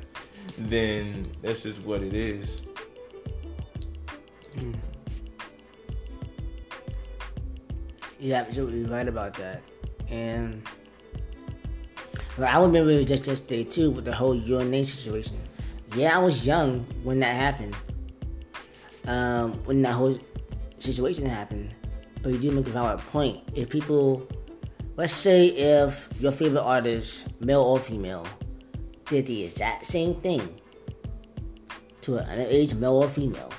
then 0.59 1.31
that's 1.43 1.63
just 1.63 1.79
what 1.81 2.03
it 2.03 2.15
is. 2.15 2.63
You're 8.19 8.37
absolutely 8.37 8.85
right 8.85 9.09
about 9.09 9.35
that. 9.35 9.63
And 10.11 10.67
I 12.39 12.61
remember 12.61 13.03
just 13.03 13.27
yesterday 13.27 13.65
too 13.65 13.91
with 13.91 14.05
the 14.05 14.15
whole 14.15 14.35
urination 14.35 14.97
situation. 14.97 15.39
Yeah, 15.95 16.17
I 16.17 16.19
was 16.21 16.47
young 16.47 16.87
when 17.03 17.21
that 17.21 17.35
happened 17.35 17.75
um, 19.07 19.53
when 19.65 19.83
that 19.83 19.93
whole 19.93 20.19
situation 20.79 21.27
happened. 21.27 21.75
But 22.23 22.33
you 22.33 22.39
do 22.39 22.51
make 22.51 22.67
a 22.67 22.71
valid 22.71 23.01
point. 23.01 23.43
If 23.55 23.71
people, 23.71 24.27
let's 24.97 25.13
say, 25.13 25.47
if 25.47 26.09
your 26.21 26.33
favorite 26.33 26.63
artist, 26.63 27.29
male 27.41 27.63
or 27.63 27.79
female, 27.79 28.27
did 29.07 29.27
the 29.27 29.45
exact 29.45 29.87
same 29.87 30.15
thing 30.21 30.61
to 32.03 32.19
an 32.19 32.27
underage 32.27 32.75
male 32.75 32.95
or 32.95 33.09
female 33.09 33.51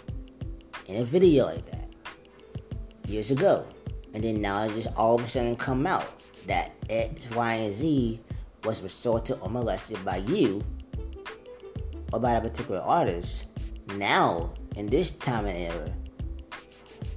in 0.87 0.97
a 0.97 1.03
video 1.03 1.45
like 1.45 1.65
that 1.71 1.89
years 3.07 3.31
ago, 3.31 3.65
and 4.13 4.23
then 4.23 4.41
now 4.41 4.63
it 4.63 4.73
just 4.73 4.87
all 4.95 5.15
of 5.15 5.25
a 5.25 5.27
sudden 5.27 5.55
come 5.55 5.85
out 5.87 6.05
that 6.45 6.73
X, 6.89 7.29
Y, 7.31 7.53
and 7.53 7.73
Z 7.73 8.19
was 8.63 8.83
assaulted 8.83 9.37
or 9.41 9.49
molested 9.49 10.03
by 10.05 10.17
you 10.17 10.63
or 12.13 12.19
by 12.19 12.33
a 12.33 12.41
particular 12.41 12.81
artist. 12.81 13.45
Now 13.95 14.53
in 14.75 14.87
this 14.87 15.11
time 15.11 15.45
and 15.45 15.57
era, 15.57 15.93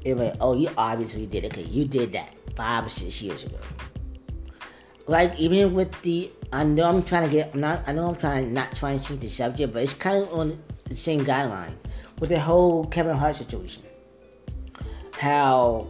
it 0.04 0.16
like, 0.16 0.34
oh, 0.40 0.54
you 0.54 0.68
obviously 0.76 1.26
did 1.26 1.44
it 1.44 1.50
because 1.50 1.68
you 1.68 1.84
did 1.84 2.12
that 2.12 2.34
five 2.56 2.86
or 2.86 2.88
six 2.88 3.22
years 3.22 3.44
ago. 3.44 3.58
Like 5.06 5.38
even 5.38 5.74
with 5.74 6.00
the, 6.02 6.32
I 6.52 6.64
know 6.64 6.88
I'm 6.88 7.02
trying 7.02 7.24
to 7.24 7.30
get, 7.30 7.52
I'm 7.54 7.60
not, 7.60 7.82
I 7.86 7.92
know 7.92 8.08
I'm 8.08 8.16
trying 8.16 8.52
not 8.52 8.74
trying 8.74 8.98
to 8.98 9.04
change 9.04 9.20
the 9.20 9.28
subject, 9.28 9.72
but 9.72 9.82
it's 9.82 9.94
kind 9.94 10.22
of 10.22 10.32
on 10.32 10.62
the 10.88 10.94
same 10.94 11.24
guideline 11.24 11.74
with 12.20 12.30
the 12.30 12.40
whole 12.40 12.86
Kevin 12.86 13.16
Hart 13.16 13.36
situation. 13.36 13.82
How 15.12 15.88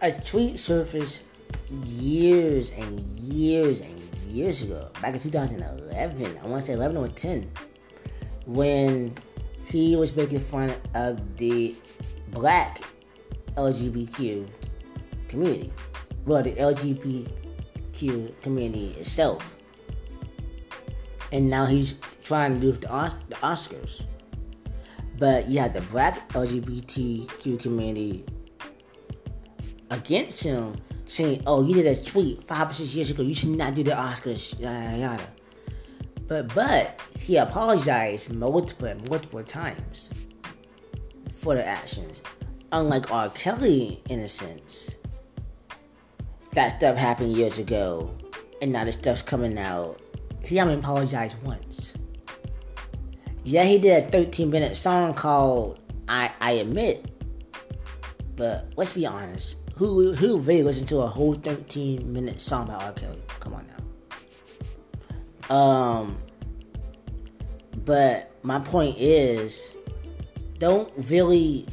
a 0.00 0.12
tweet 0.12 0.58
surfaced 0.58 1.24
years 1.84 2.70
and 2.70 3.00
years 3.18 3.80
and 3.80 3.97
years 4.28 4.62
ago, 4.62 4.90
back 5.00 5.14
in 5.14 5.20
2011. 5.20 6.38
I 6.38 6.46
want 6.46 6.60
to 6.62 6.66
say 6.66 6.72
11 6.74 6.96
or 6.96 7.08
10, 7.08 7.50
when 8.46 9.14
he 9.64 9.96
was 9.96 10.14
making 10.16 10.40
fun 10.40 10.72
of 10.94 11.36
the 11.36 11.74
black 12.30 12.82
LGBTQ 13.56 14.48
community. 15.28 15.72
Well, 16.24 16.42
the 16.42 16.52
LGBTQ 16.52 18.40
community 18.42 18.88
itself. 18.98 19.56
And 21.32 21.50
now 21.50 21.66
he's 21.66 21.94
trying 22.22 22.54
to 22.54 22.60
do 22.60 22.72
the, 22.72 23.14
the 23.28 23.34
Oscars. 23.36 24.04
But 25.18 25.48
you 25.48 25.58
have 25.58 25.74
the 25.74 25.82
black 25.82 26.28
LGBTQ 26.32 27.60
community 27.60 28.24
against 29.90 30.44
him 30.44 30.76
saying, 31.08 31.42
oh, 31.46 31.64
you 31.64 31.74
did 31.74 31.86
a 31.86 32.00
tweet 32.00 32.44
five 32.44 32.70
or 32.70 32.72
six 32.72 32.94
years 32.94 33.10
ago, 33.10 33.22
you 33.22 33.34
should 33.34 33.48
not 33.48 33.74
do 33.74 33.82
the 33.82 33.90
Oscars, 33.90 34.58
yada 34.60 34.96
yada. 34.96 35.26
But 36.28 36.54
but 36.54 37.00
he 37.18 37.36
apologized 37.36 38.32
multiple 38.34 38.94
multiple 39.08 39.42
times 39.42 40.10
for 41.32 41.54
the 41.54 41.66
actions. 41.66 42.22
Unlike 42.70 43.10
R. 43.10 43.30
Kelly, 43.30 44.02
in 44.10 44.20
a 44.20 44.28
sense, 44.28 44.96
that 46.52 46.76
stuff 46.76 46.96
happened 46.98 47.32
years 47.32 47.58
ago, 47.58 48.14
and 48.60 48.70
now 48.70 48.84
the 48.84 48.92
stuff's 48.92 49.22
coming 49.22 49.58
out. 49.58 50.00
He 50.44 50.56
haven't 50.56 50.80
apologized 50.80 51.42
once. 51.42 51.94
Yeah, 53.44 53.64
he 53.64 53.78
did 53.78 54.04
a 54.04 54.10
13 54.10 54.50
minute 54.50 54.76
song 54.76 55.14
called 55.14 55.80
I 56.08 56.30
I 56.40 56.52
Admit. 56.52 57.10
But 58.36 58.70
let's 58.76 58.92
be 58.92 59.06
honest. 59.06 59.56
Who 59.78 60.12
who 60.12 60.38
really 60.38 60.64
listened 60.64 60.88
to 60.88 60.98
a 61.02 61.06
whole 61.06 61.34
13 61.34 62.12
minute 62.12 62.40
song 62.40 62.66
by 62.66 62.74
R. 62.74 62.92
Kelly? 62.94 63.22
Come 63.38 63.54
on 63.54 63.64
now. 65.48 65.54
Um 65.54 66.18
but 67.84 68.32
my 68.42 68.58
point 68.58 68.96
is 68.98 69.76
don't 70.58 70.92
really 71.08 71.64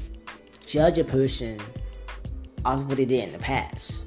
judge 0.67 0.99
a 0.99 1.03
person 1.03 1.59
off 2.63 2.81
of 2.81 2.87
what 2.87 2.97
they 2.97 3.05
did 3.05 3.23
in 3.23 3.31
the 3.31 3.39
past. 3.39 4.05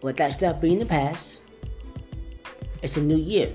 Let 0.00 0.16
that 0.16 0.32
stuff 0.32 0.58
be 0.58 0.72
in 0.72 0.78
the 0.78 0.86
past. 0.86 1.42
It's 2.82 2.96
a 2.96 3.02
new 3.02 3.16
year, 3.18 3.52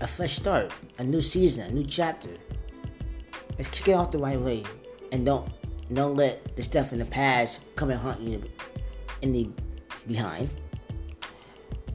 a 0.00 0.08
fresh 0.08 0.34
start, 0.34 0.72
a 0.98 1.04
new 1.04 1.22
season, 1.22 1.70
a 1.70 1.72
new 1.72 1.84
chapter. 1.84 2.30
Let's 3.56 3.68
kick 3.68 3.88
it 3.88 3.92
off 3.92 4.10
the 4.10 4.18
right 4.18 4.40
way, 4.40 4.64
and 5.12 5.24
don't 5.24 5.48
don't 5.92 6.16
let 6.16 6.56
the 6.56 6.62
stuff 6.62 6.92
in 6.92 6.98
the 6.98 7.04
past 7.04 7.60
come 7.76 7.90
and 7.90 8.00
haunt 8.00 8.20
you 8.20 8.42
in 9.22 9.32
the 9.32 9.48
behind. 10.06 10.48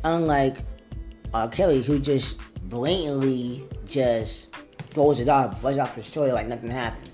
Unlike 0.04 0.58
R. 1.34 1.50
Kelly, 1.50 1.82
who 1.82 2.00
just 2.00 2.40
blatantly 2.70 3.64
just 3.86 4.56
throws 4.90 5.20
it 5.20 5.30
off, 5.30 5.62
buzzes 5.62 5.80
off 5.80 5.96
his 5.96 6.12
shoulder 6.12 6.34
like 6.34 6.48
nothing 6.48 6.70
happened. 6.70 7.10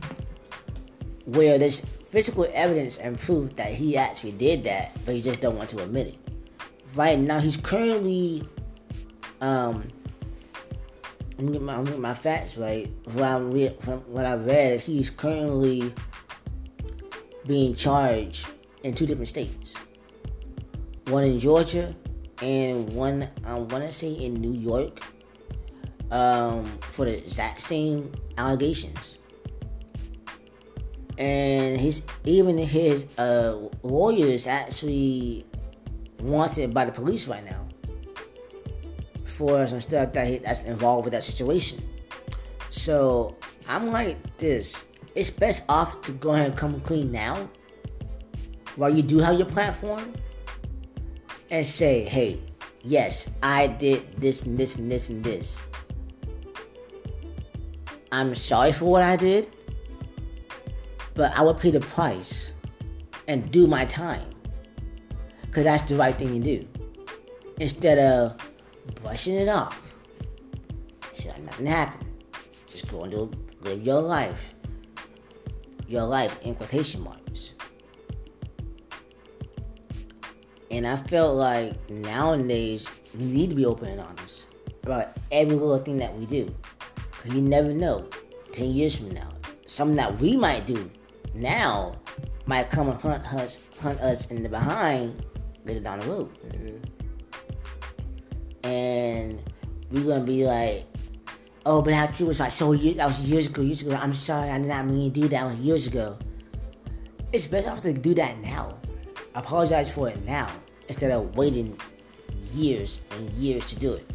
Where 1.25 1.57
there's 1.57 1.79
physical 1.79 2.48
evidence 2.53 2.98
and 2.98 3.19
proof 3.19 3.55
that 3.55 3.72
he 3.72 3.98
actually 3.98 4.31
did 4.31 4.63
that, 4.63 4.98
but 5.05 5.15
he 5.15 5.22
just 5.22 5.41
don't 5.41 5.57
want 5.57 5.69
to 5.72 5.84
admit 5.84 6.07
it. 6.07 6.17
Right 6.96 7.19
now, 7.19 7.39
he's 7.39 7.57
currently, 7.57 8.48
um, 9.41 9.88
let 11.38 11.39
me 11.39 11.51
get 11.51 11.62
my, 11.62 11.84
get 11.84 12.00
my 12.00 12.13
facts 12.13 12.57
right. 12.57 12.89
What 13.12 13.24
I 13.24 13.38
read, 13.38 13.77
from 13.81 14.00
what 14.12 14.25
I 14.25 14.36
read, 14.36 14.79
he's 14.79 15.10
currently 15.10 15.93
being 17.47 17.73
charged 17.75 18.47
in 18.83 18.93
two 18.93 19.05
different 19.05 19.29
states. 19.29 19.77
One 21.07 21.23
in 21.23 21.39
Georgia 21.39 21.95
and 22.41 22.91
one 22.93 23.27
I 23.45 23.55
want 23.55 23.83
to 23.83 23.91
say 23.91 24.11
in 24.11 24.35
New 24.35 24.53
York 24.53 24.99
um, 26.11 26.65
for 26.81 27.05
the 27.05 27.17
exact 27.17 27.61
same 27.61 28.11
allegations. 28.37 29.19
And 31.17 31.79
he's 31.79 32.03
even 32.25 32.57
his 32.57 33.07
uh, 33.17 33.69
lawyers 33.81 34.45
actually 34.45 35.45
wanted 36.19 36.73
by 36.73 36.85
the 36.85 36.91
police 36.91 37.27
right 37.27 37.43
now 37.43 37.67
for 39.25 39.65
some 39.67 39.81
stuff 39.81 40.11
that 40.13 40.27
he, 40.27 40.37
that's 40.37 40.63
involved 40.63 41.05
with 41.05 41.13
that 41.13 41.23
situation. 41.23 41.79
So 42.69 43.35
I'm 43.67 43.91
like 43.91 44.17
this. 44.37 44.75
It's 45.17 45.31
best 45.31 45.63
off 45.67 46.03
to 46.03 46.12
go 46.12 46.33
ahead 46.33 46.45
and 46.45 46.55
come 46.55 46.79
clean 46.81 47.12
now, 47.12 47.50
while 48.75 48.93
you 48.93 49.01
do 49.01 49.17
have 49.17 49.36
your 49.39 49.47
platform, 49.47 50.13
and 51.50 51.65
say, 51.65 52.03
"Hey, 52.03 52.38
yes, 52.83 53.27
I 53.41 53.65
did 53.65 54.05
this 54.21 54.43
and 54.43 54.59
this 54.59 54.75
and 54.75 54.91
this 54.91 55.09
and 55.09 55.24
this. 55.24 55.59
I'm 58.12 58.36
sorry 58.36 58.71
for 58.71 58.86
what 58.86 59.01
I 59.01 59.15
did, 59.15 59.50
but 61.15 61.36
I 61.36 61.41
will 61.41 61.55
pay 61.55 61.71
the 61.71 61.81
price 61.81 62.53
and 63.27 63.51
do 63.51 63.65
my 63.65 63.86
time. 63.86 64.29
Because 65.41 65.63
that's 65.63 65.89
the 65.89 65.95
right 65.95 66.13
thing 66.13 66.39
to 66.39 66.39
do. 66.39 66.67
Instead 67.59 67.97
of 67.97 68.38
brushing 69.01 69.33
it 69.33 69.50
off. 69.50 69.81
See, 71.13 71.27
like 71.29 71.41
nothing 71.41 71.65
happened. 71.65 72.05
Just 72.67 72.88
go 72.91 73.07
do, 73.07 73.31
live 73.62 73.81
your 73.81 74.01
life. 74.01 74.53
Your 75.88 76.03
life 76.03 76.39
in 76.41 76.56
quotation 76.56 77.01
marks. 77.01 77.53
And 80.69 80.86
I 80.86 80.97
felt 80.97 81.36
like 81.36 81.89
nowadays 81.89 82.89
we 83.17 83.26
need 83.26 83.50
to 83.52 83.56
be 83.56 83.65
open 83.65 83.88
and 83.88 84.02
honest 84.02 84.47
about 84.84 85.17
every 85.32 85.56
little 85.56 85.80
thing 85.80 85.97
that 86.00 86.15
we 86.17 86.26
do. 86.26 86.54
Because 87.12 87.34
you 87.34 87.41
never 87.41 87.73
know. 87.73 88.08
10 88.54 88.71
years 88.71 88.97
from 88.97 89.12
now, 89.12 89.30
something 89.65 89.97
that 89.97 90.17
we 90.19 90.36
might 90.36 90.65
do 90.65 90.89
now 91.34 91.93
might 92.47 92.71
come 92.71 92.89
and 92.89 93.00
hunt 93.00 93.23
us, 93.34 93.60
hunt 93.80 94.00
us 94.02 94.32
in 94.32 94.41
the 94.41 94.50
behind 94.50 95.23
later 95.65 95.80
down 95.80 96.00
the 96.00 96.08
road. 96.08 96.38
Mm-hmm. 96.47 96.78
And 98.65 99.43
we're 99.91 100.04
gonna 100.04 100.23
be 100.23 100.45
like, 100.45 100.86
oh, 101.67 101.82
but 101.82 101.93
how 101.93 102.08
true 102.08 102.27
was 102.27 102.39
like 102.39 102.51
so 102.51 102.71
years, 102.71 102.95
that 102.95 103.08
was 103.08 103.19
years 103.30 103.47
ago, 103.47 103.62
years 103.62 103.82
ago. 103.82 103.91
I'm 104.01 104.13
sorry, 104.13 104.49
I 104.49 104.58
did 104.58 104.67
not 104.67 104.88
mean 104.88 105.13
to 105.13 105.21
do 105.21 105.27
that 105.27 105.45
was 105.45 105.60
years 105.60 105.86
ago. 105.86 106.17
It's 107.34 107.45
better 107.45 107.69
off 107.69 107.82
to 107.82 107.93
do 107.93 108.13
that 108.15 108.39
now. 108.39 108.80
Apologize 109.36 109.91
for 109.91 110.10
it 110.10 110.25
now 110.25 110.49
instead 110.88 111.12
of 111.12 111.36
waiting 111.36 111.77
years 112.53 113.01
and 113.12 113.30
years 113.32 113.65
to 113.65 113.80
do 113.80 113.93
it. 113.93 114.10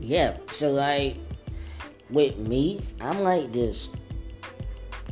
Yeah, 0.00 0.38
so 0.50 0.72
like 0.72 1.16
with 2.08 2.38
me, 2.38 2.80
I'm 3.00 3.20
like 3.20 3.52
this 3.52 3.90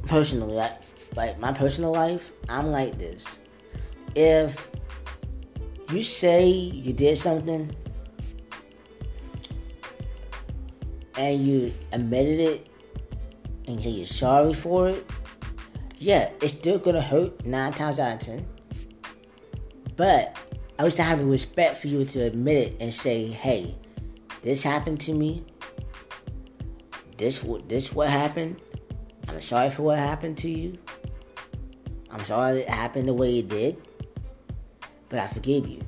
personally, 0.06 0.54
like, 0.54 0.80
like 1.14 1.38
my 1.38 1.52
personal 1.52 1.92
life, 1.92 2.32
I'm 2.48 2.72
like 2.72 2.98
this. 2.98 3.38
If 4.14 4.70
you 5.92 6.00
say 6.02 6.48
you 6.48 6.94
did 6.94 7.18
something 7.18 7.70
and 11.20 11.46
you 11.46 11.72
admitted 11.92 12.40
it 12.40 12.66
and 13.66 13.76
you 13.76 13.82
say 13.82 13.90
you're 13.90 14.06
sorry 14.06 14.54
for 14.54 14.88
it, 14.88 15.10
yeah, 15.98 16.30
it's 16.40 16.54
still 16.54 16.78
gonna 16.78 17.02
hurt 17.02 17.44
nine 17.44 17.72
times 17.74 17.98
out 17.98 18.14
of 18.14 18.18
ten. 18.20 18.46
But 19.96 20.36
I 20.78 20.84
wish 20.84 20.98
I 20.98 21.02
have 21.02 21.18
the 21.18 21.26
respect 21.26 21.76
for 21.76 21.88
you 21.88 22.06
to 22.06 22.20
admit 22.20 22.68
it 22.68 22.76
and 22.80 22.92
say, 22.92 23.26
hey, 23.26 23.76
this 24.40 24.62
happened 24.62 24.98
to 25.02 25.12
me. 25.12 25.44
This 27.18 27.44
this 27.68 27.92
what 27.92 28.08
happened. 28.08 28.62
I'm 29.28 29.42
sorry 29.42 29.68
for 29.68 29.82
what 29.82 29.98
happened 29.98 30.38
to 30.38 30.48
you. 30.48 30.78
I'm 32.10 32.24
sorry 32.24 32.60
it 32.60 32.68
happened 32.68 33.06
the 33.06 33.14
way 33.14 33.40
it 33.40 33.48
did. 33.48 33.76
But 35.10 35.18
I 35.18 35.26
forgive 35.26 35.68
you. 35.68 35.82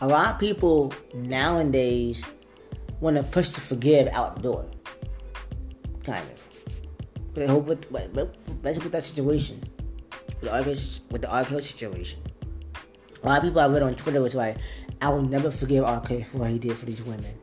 A 0.00 0.08
lot 0.08 0.34
of 0.34 0.40
people 0.40 0.92
nowadays 1.14 2.26
want 3.00 3.16
to 3.16 3.22
push 3.22 3.50
the 3.50 3.60
forgive 3.60 4.08
out 4.08 4.36
the 4.36 4.42
door. 4.42 4.66
Kind 6.04 6.24
of. 6.30 6.42
But 7.34 7.44
I 7.44 7.46
hope 7.48 7.66
with, 7.66 7.90
but, 7.90 8.36
especially 8.48 8.82
with 8.84 8.92
that 8.92 9.02
situation. 9.02 9.62
With 10.40 10.50
the 10.50 10.52
article, 10.52 10.76
with 11.10 11.22
the 11.22 11.62
situation. 11.62 12.20
A 13.22 13.26
lot 13.26 13.38
of 13.38 13.44
people 13.44 13.60
I 13.60 13.66
read 13.66 13.82
on 13.82 13.94
Twitter 13.94 14.20
was 14.20 14.34
like, 14.34 14.56
I 15.00 15.08
will 15.10 15.22
never 15.22 15.50
forgive 15.50 15.84
RK 15.84 16.26
for 16.26 16.38
what 16.38 16.50
he 16.50 16.58
did 16.58 16.76
for 16.76 16.86
these 16.86 17.02
women. 17.02 17.34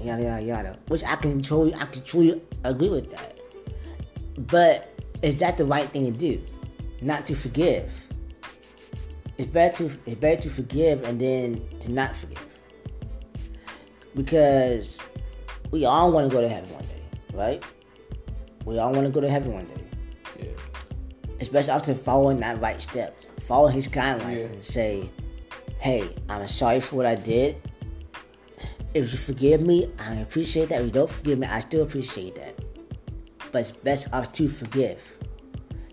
Yada 0.00 0.22
yada 0.22 0.42
yada. 0.42 0.78
Which 0.88 1.04
I 1.04 1.16
can 1.16 1.42
truly 1.42 1.74
I 1.74 1.84
can 1.86 2.02
truly 2.02 2.40
agree 2.64 2.88
with 2.88 3.10
that. 3.10 3.34
But 4.46 4.94
is 5.22 5.36
that 5.38 5.58
the 5.58 5.64
right 5.64 5.88
thing 5.90 6.12
to 6.12 6.16
do? 6.16 6.40
Not 7.02 7.26
to 7.26 7.34
forgive. 7.34 7.92
It's 9.36 9.48
better 9.48 9.88
to 9.88 9.98
it's 10.06 10.14
better 10.16 10.42
to 10.42 10.50
forgive 10.50 11.04
and 11.04 11.20
then 11.20 11.62
to 11.80 11.90
not 11.90 12.16
forgive. 12.16 12.47
Because 14.18 14.98
we 15.70 15.84
all 15.84 16.10
want 16.10 16.28
to 16.28 16.36
go 16.36 16.40
to 16.40 16.48
heaven 16.48 16.68
one 16.70 16.82
day, 16.82 17.02
right? 17.34 17.64
We 18.64 18.80
all 18.80 18.90
want 18.90 19.06
to 19.06 19.12
go 19.12 19.20
to 19.20 19.30
heaven 19.30 19.52
one 19.52 19.66
day. 19.66 19.84
Yeah. 20.40 20.48
It's 21.38 21.48
best 21.48 21.70
off 21.70 21.86
following 22.00 22.40
that 22.40 22.60
right 22.60 22.82
steps. 22.82 23.28
Follow 23.38 23.68
his 23.68 23.86
guidelines 23.86 24.38
Yeah. 24.38 24.44
and 24.46 24.64
say, 24.64 25.08
hey, 25.78 26.16
I'm 26.28 26.48
sorry 26.48 26.80
for 26.80 26.96
what 26.96 27.06
I 27.06 27.14
did. 27.14 27.62
If 28.92 29.12
you 29.12 29.18
forgive 29.18 29.60
me, 29.60 29.88
I 30.00 30.14
appreciate 30.16 30.70
that. 30.70 30.80
If 30.80 30.86
you 30.86 30.92
don't 30.92 31.08
forgive 31.08 31.38
me, 31.38 31.46
I 31.46 31.60
still 31.60 31.84
appreciate 31.84 32.34
that. 32.34 32.58
But 33.52 33.60
it's 33.60 33.70
best 33.70 34.12
off 34.12 34.32
to 34.32 34.48
forgive. 34.48 35.00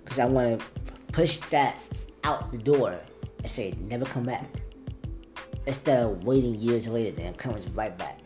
Because 0.03 0.17
I 0.17 0.25
want 0.25 0.59
to 0.59 0.65
push 1.11 1.37
that 1.51 1.79
out 2.23 2.51
the 2.51 2.57
door 2.57 2.99
and 3.37 3.49
say, 3.51 3.75
never 3.81 4.05
come 4.05 4.23
back. 4.23 4.47
Instead 5.67 5.99
of 5.99 6.23
waiting 6.23 6.53
years 6.55 6.87
later 6.87 7.19
and 7.21 7.29
it 7.29 7.37
comes 7.37 7.67
right 7.69 7.97
back. 7.97 8.19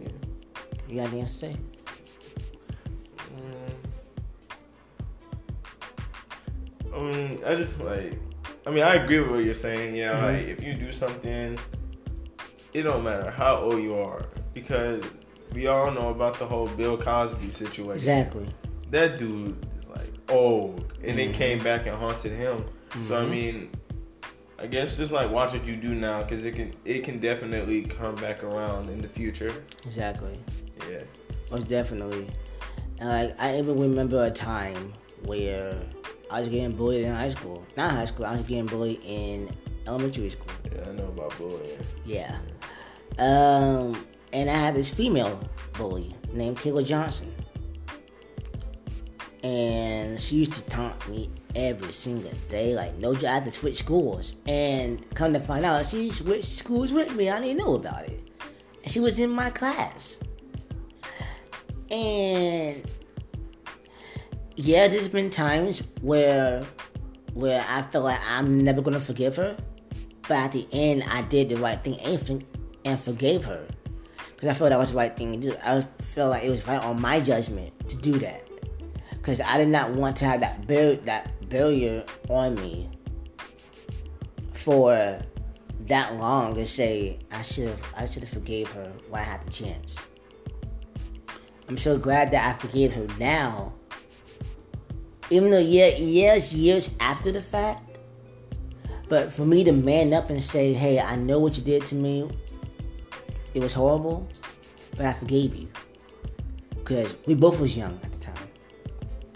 Yeah. 0.00 0.08
You 0.88 0.96
got 0.96 1.02
anything 1.08 1.26
to 1.26 1.32
say? 1.32 1.56
Mm. 3.36 3.74
I 6.94 7.00
mean, 7.00 7.40
I 7.44 7.54
just 7.54 7.80
like. 7.82 8.12
I 8.66 8.70
mean, 8.70 8.84
I 8.84 8.94
agree 8.96 9.20
with 9.20 9.30
what 9.30 9.44
you're 9.44 9.54
saying. 9.54 9.96
Yeah, 9.96 10.12
Mhm. 10.14 10.22
like 10.22 10.46
if 10.48 10.62
you 10.62 10.74
do 10.74 10.92
something, 10.92 11.58
it 12.74 12.82
don't 12.82 13.02
matter 13.02 13.30
how 13.30 13.56
old 13.56 13.82
you 13.82 13.94
are 13.96 14.26
because 14.52 15.02
we 15.52 15.66
all 15.68 15.90
know 15.90 16.10
about 16.10 16.38
the 16.38 16.44
whole 16.44 16.66
Bill 16.68 16.96
Cosby 16.98 17.50
situation. 17.50 17.92
Exactly. 17.94 18.46
That 18.90 19.18
dude 19.18 19.56
is 19.80 19.88
like 19.88 20.12
old, 20.28 20.92
and 21.02 21.18
it 21.18 21.30
Mhm. 21.30 21.34
came 21.34 21.58
back 21.60 21.86
and 21.86 21.96
haunted 21.96 22.32
him. 22.32 22.64
So 23.06 23.16
I 23.16 23.24
Mhm. 23.24 23.30
mean, 23.30 23.70
I 24.60 24.66
guess 24.66 24.96
just 24.96 25.12
like 25.12 25.30
watch 25.30 25.52
what 25.52 25.64
you 25.64 25.76
do 25.76 25.94
now, 25.94 26.22
because 26.22 26.44
it 26.44 26.56
can 26.56 26.72
it 26.84 27.04
can 27.04 27.20
definitely 27.20 27.82
come 27.82 28.16
back 28.16 28.42
around 28.42 28.88
in 28.88 29.00
the 29.00 29.08
future. 29.08 29.64
Exactly. 29.86 30.38
Yeah. 30.90 31.02
Most 31.50 31.68
definitely. 31.68 32.28
And 32.98 33.08
like 33.08 33.40
I 33.40 33.56
even 33.56 33.78
remember 33.78 34.24
a 34.24 34.30
time 34.30 34.92
where 35.24 35.80
I 36.30 36.40
was 36.40 36.48
getting 36.48 36.72
bullied 36.72 37.04
in 37.04 37.14
high 37.14 37.28
school. 37.28 37.64
Not 37.76 37.92
high 37.92 38.04
school, 38.04 38.26
I 38.26 38.32
was 38.32 38.42
getting 38.42 38.66
bullied 38.66 39.00
in 39.04 39.48
elementary 39.86 40.30
school. 40.30 40.50
Yeah, 40.74 40.88
I 40.88 40.92
know 40.92 41.06
about 41.06 41.36
bullying. 41.38 41.78
Yeah. 42.04 42.36
Um, 43.18 44.04
and 44.32 44.50
I 44.50 44.54
had 44.54 44.74
this 44.74 44.90
female 44.90 45.40
bully 45.74 46.14
named 46.32 46.58
Kayla 46.58 46.84
Johnson. 46.84 47.32
And 49.44 50.18
she 50.20 50.36
used 50.36 50.52
to 50.54 50.62
taunt 50.62 51.08
me 51.08 51.30
every 51.54 51.92
single 51.92 52.32
day. 52.48 52.74
Like, 52.74 52.96
no, 52.98 53.14
I 53.14 53.26
had 53.26 53.44
to 53.44 53.52
switch 53.52 53.78
schools. 53.78 54.34
And 54.46 55.08
come 55.14 55.32
to 55.32 55.40
find 55.40 55.64
out, 55.64 55.86
she 55.86 56.10
switched 56.10 56.46
schools 56.46 56.92
with 56.92 57.14
me. 57.14 57.30
I 57.30 57.40
didn't 57.40 57.58
know 57.58 57.74
about 57.74 58.06
it. 58.06 58.30
And 58.82 58.92
she 58.92 59.00
was 59.00 59.18
in 59.18 59.30
my 59.30 59.50
class. 59.50 60.20
And 61.90 62.82
yeah, 64.56 64.88
there's 64.88 65.08
been 65.08 65.30
times 65.30 65.82
where 66.02 66.64
where 67.34 67.64
I 67.68 67.82
feel 67.82 68.02
like 68.02 68.20
I'm 68.28 68.58
never 68.58 68.82
gonna 68.82 69.00
forgive 69.00 69.36
her. 69.36 69.56
But 70.22 70.36
at 70.36 70.52
the 70.52 70.66
end, 70.72 71.04
I 71.04 71.22
did 71.22 71.48
the 71.48 71.56
right 71.56 71.82
thing 71.82 71.98
and, 72.00 72.44
and 72.84 73.00
forgave 73.00 73.44
her. 73.44 73.66
Because 74.34 74.48
I 74.48 74.54
felt 74.54 74.70
that 74.70 74.78
was 74.78 74.90
the 74.90 74.96
right 74.96 75.16
thing 75.16 75.40
to 75.40 75.50
do. 75.50 75.56
I 75.64 75.86
felt 76.02 76.30
like 76.30 76.44
it 76.44 76.50
was 76.50 76.66
right 76.66 76.82
on 76.82 77.00
my 77.00 77.20
judgment 77.20 77.88
to 77.88 77.96
do 77.96 78.18
that. 78.18 78.48
Because 79.10 79.40
I 79.40 79.56
did 79.58 79.68
not 79.68 79.92
want 79.92 80.16
to 80.18 80.26
have 80.26 80.40
that, 80.40 80.66
bar- 80.66 80.96
that 81.06 81.32
barrier 81.48 82.04
on 82.28 82.54
me 82.56 82.90
for 84.52 85.18
that 85.86 86.16
long 86.16 86.54
to 86.54 86.66
say 86.66 87.18
I 87.30 87.42
should 87.42 87.68
have 87.68 87.82
I 87.96 88.06
should 88.06 88.22
have 88.22 88.32
forgave 88.32 88.70
her 88.72 88.92
when 89.08 89.22
I 89.22 89.24
had 89.24 89.46
the 89.46 89.50
chance. 89.50 89.98
I'm 91.68 91.78
so 91.78 91.98
glad 91.98 92.30
that 92.32 92.54
I 92.54 92.58
forgave 92.58 92.92
her 92.94 93.06
now. 93.18 93.74
Even 95.30 95.50
though 95.50 95.58
yeah, 95.58 95.96
years 95.96 96.52
years 96.52 96.94
after 97.00 97.32
the 97.32 97.40
fact, 97.40 97.98
but 99.08 99.32
for 99.32 99.44
me 99.46 99.64
to 99.64 99.72
man 99.72 100.12
up 100.12 100.30
and 100.30 100.42
say, 100.42 100.72
hey, 100.72 101.00
I 101.00 101.16
know 101.16 101.40
what 101.40 101.56
you 101.56 101.64
did 101.64 101.84
to 101.86 101.94
me. 101.94 102.30
It 103.54 103.62
was 103.62 103.72
horrible, 103.72 104.28
but 104.96 105.06
I 105.06 105.12
forgave 105.12 105.56
you. 105.56 105.68
Because 106.70 107.16
we 107.26 107.34
both 107.34 107.58
was 107.58 107.76
young 107.76 107.98
at 108.02 108.12
the 108.12 108.18
time. 108.18 108.48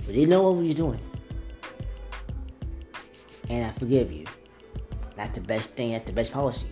We 0.06 0.14
didn't 0.14 0.30
know 0.30 0.42
what 0.42 0.56
we 0.56 0.66
was 0.66 0.74
doing. 0.74 1.00
And 3.52 3.66
I 3.66 3.70
forgive 3.70 4.10
you. 4.10 4.24
That's 5.14 5.38
the 5.38 5.42
best 5.42 5.76
thing, 5.76 5.92
that's 5.92 6.04
the 6.04 6.12
best 6.12 6.32
policy. 6.32 6.66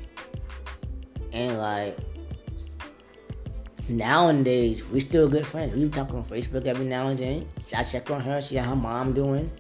And 1.35 1.59
like 1.59 1.99
nowadays, 3.87 4.83
we 4.89 5.01
still 5.01 5.29
good 5.29 5.47
friends. 5.47 5.77
We 5.77 5.91
talk 5.91 6.09
on 6.15 6.25
Facebook 6.25 6.65
every 6.65 6.87
now 6.87 7.09
and 7.09 7.19
then. 7.19 7.49
I 7.77 7.83
check 7.83 8.11
on 8.11 8.23
her, 8.23 8.41
see 8.41 8.57
how 8.57 8.71
her 8.71 8.77
mom 8.77 9.13
doing. 9.13 9.51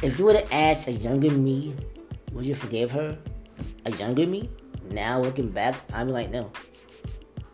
If 0.00 0.18
you 0.18 0.24
would 0.24 0.36
have 0.36 0.48
asked 0.50 0.88
a 0.88 0.92
younger 0.92 1.30
me 1.30 1.74
would 2.32 2.46
you 2.46 2.54
forgive 2.54 2.90
her? 2.92 3.18
A 3.84 3.90
younger 3.92 4.26
me? 4.26 4.48
Now 4.90 5.20
looking 5.20 5.50
back, 5.50 5.86
be 5.88 6.04
like, 6.04 6.30
no. 6.30 6.50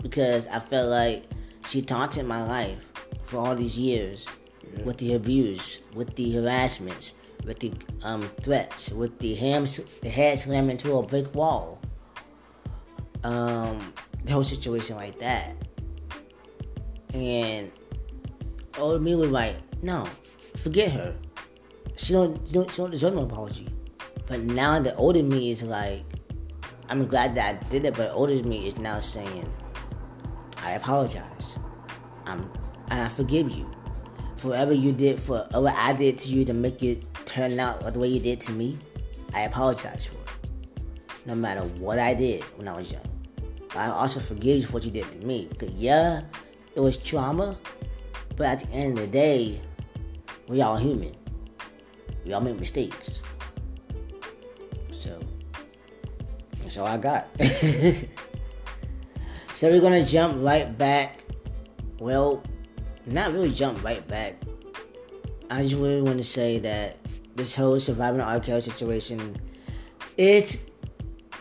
Because 0.00 0.46
I 0.46 0.60
felt 0.60 0.90
like 0.90 1.24
she 1.66 1.82
taunted 1.82 2.26
my 2.26 2.44
life 2.46 2.78
for 3.24 3.38
all 3.38 3.56
these 3.56 3.76
years 3.76 4.28
with 4.84 4.98
the 4.98 5.14
abuse, 5.14 5.80
with 5.94 6.14
the 6.14 6.32
harassments, 6.32 7.14
with 7.44 7.58
the 7.60 7.72
um, 8.02 8.22
threats, 8.42 8.90
with 8.90 9.18
the, 9.18 9.34
ham, 9.34 9.66
the 10.02 10.08
head 10.08 10.38
slam 10.38 10.70
into 10.70 10.96
a 10.96 11.02
brick 11.02 11.34
wall. 11.34 11.80
Um, 13.22 13.92
the 14.24 14.32
whole 14.32 14.44
situation 14.44 14.96
like 14.96 15.18
that. 15.20 15.54
And 17.12 17.70
old 18.78 19.02
me 19.02 19.14
was 19.14 19.30
like, 19.30 19.56
no, 19.82 20.06
forget 20.56 20.90
her. 20.92 21.14
She 21.96 22.12
don't, 22.12 22.46
she 22.46 22.54
don't, 22.54 22.70
she 22.70 22.76
don't 22.78 22.90
deserve 22.90 23.14
no 23.14 23.22
apology. 23.22 23.68
But 24.26 24.40
now 24.40 24.80
the 24.80 24.94
older 24.96 25.22
me 25.22 25.50
is 25.50 25.62
like, 25.62 26.02
I'm 26.88 27.06
glad 27.06 27.34
that 27.36 27.56
I 27.56 27.68
did 27.68 27.84
it, 27.84 27.94
but 27.94 28.10
older 28.10 28.42
me 28.42 28.66
is 28.66 28.76
now 28.78 28.98
saying, 28.98 29.50
I 30.58 30.72
apologize. 30.72 31.58
I'm 32.26 32.50
and 32.90 33.02
I 33.02 33.08
forgive 33.08 33.50
you. 33.50 33.70
For 34.36 34.48
whatever 34.48 34.72
you 34.72 34.92
did 34.92 35.20
for 35.20 35.46
whatever 35.52 35.72
I 35.74 35.92
did 35.94 36.18
to 36.20 36.28
you 36.30 36.44
to 36.44 36.52
make 36.52 36.82
you 36.82 37.00
turn 37.24 37.58
out 37.58 37.80
the 37.80 37.98
way 37.98 38.08
you 38.08 38.20
did 38.20 38.40
to 38.42 38.52
me, 38.52 38.78
I 39.32 39.42
apologize 39.42 40.06
for 40.06 40.16
it. 40.16 40.50
No 41.26 41.34
matter 41.34 41.62
what 41.78 41.98
I 41.98 42.14
did 42.14 42.42
when 42.56 42.68
I 42.68 42.76
was 42.76 42.92
young. 42.92 43.02
But 43.68 43.76
I 43.78 43.88
also 43.88 44.20
forgive 44.20 44.58
you 44.58 44.66
for 44.66 44.74
what 44.74 44.84
you 44.84 44.90
did 44.90 45.10
to 45.12 45.18
me. 45.26 45.46
Because 45.50 45.70
yeah, 45.70 46.22
it 46.74 46.80
was 46.80 46.96
trauma, 46.96 47.56
but 48.36 48.46
at 48.46 48.60
the 48.60 48.68
end 48.70 48.98
of 48.98 49.06
the 49.06 49.10
day, 49.10 49.60
we 50.48 50.62
all 50.62 50.76
human. 50.76 51.14
We 52.24 52.32
all 52.32 52.40
make 52.40 52.58
mistakes. 52.58 53.22
So, 54.90 55.20
that's 56.62 56.76
all 56.76 56.86
I 56.86 56.96
got. 56.96 57.28
so 59.52 59.70
we're 59.70 59.80
gonna 59.80 60.04
jump 60.04 60.42
right 60.42 60.76
back. 60.76 61.20
Well, 61.98 62.42
not 63.06 63.32
really 63.32 63.50
jump 63.50 63.82
right 63.84 64.06
back. 64.08 64.36
I 65.50 65.62
just 65.62 65.76
really 65.76 66.02
want 66.02 66.18
to 66.18 66.24
say 66.24 66.58
that 66.60 66.96
this 67.34 67.54
whole 67.54 67.78
surviving 67.80 68.20
R. 68.20 68.40
Kelly 68.40 68.60
situation 68.60 69.36
is 70.16 70.66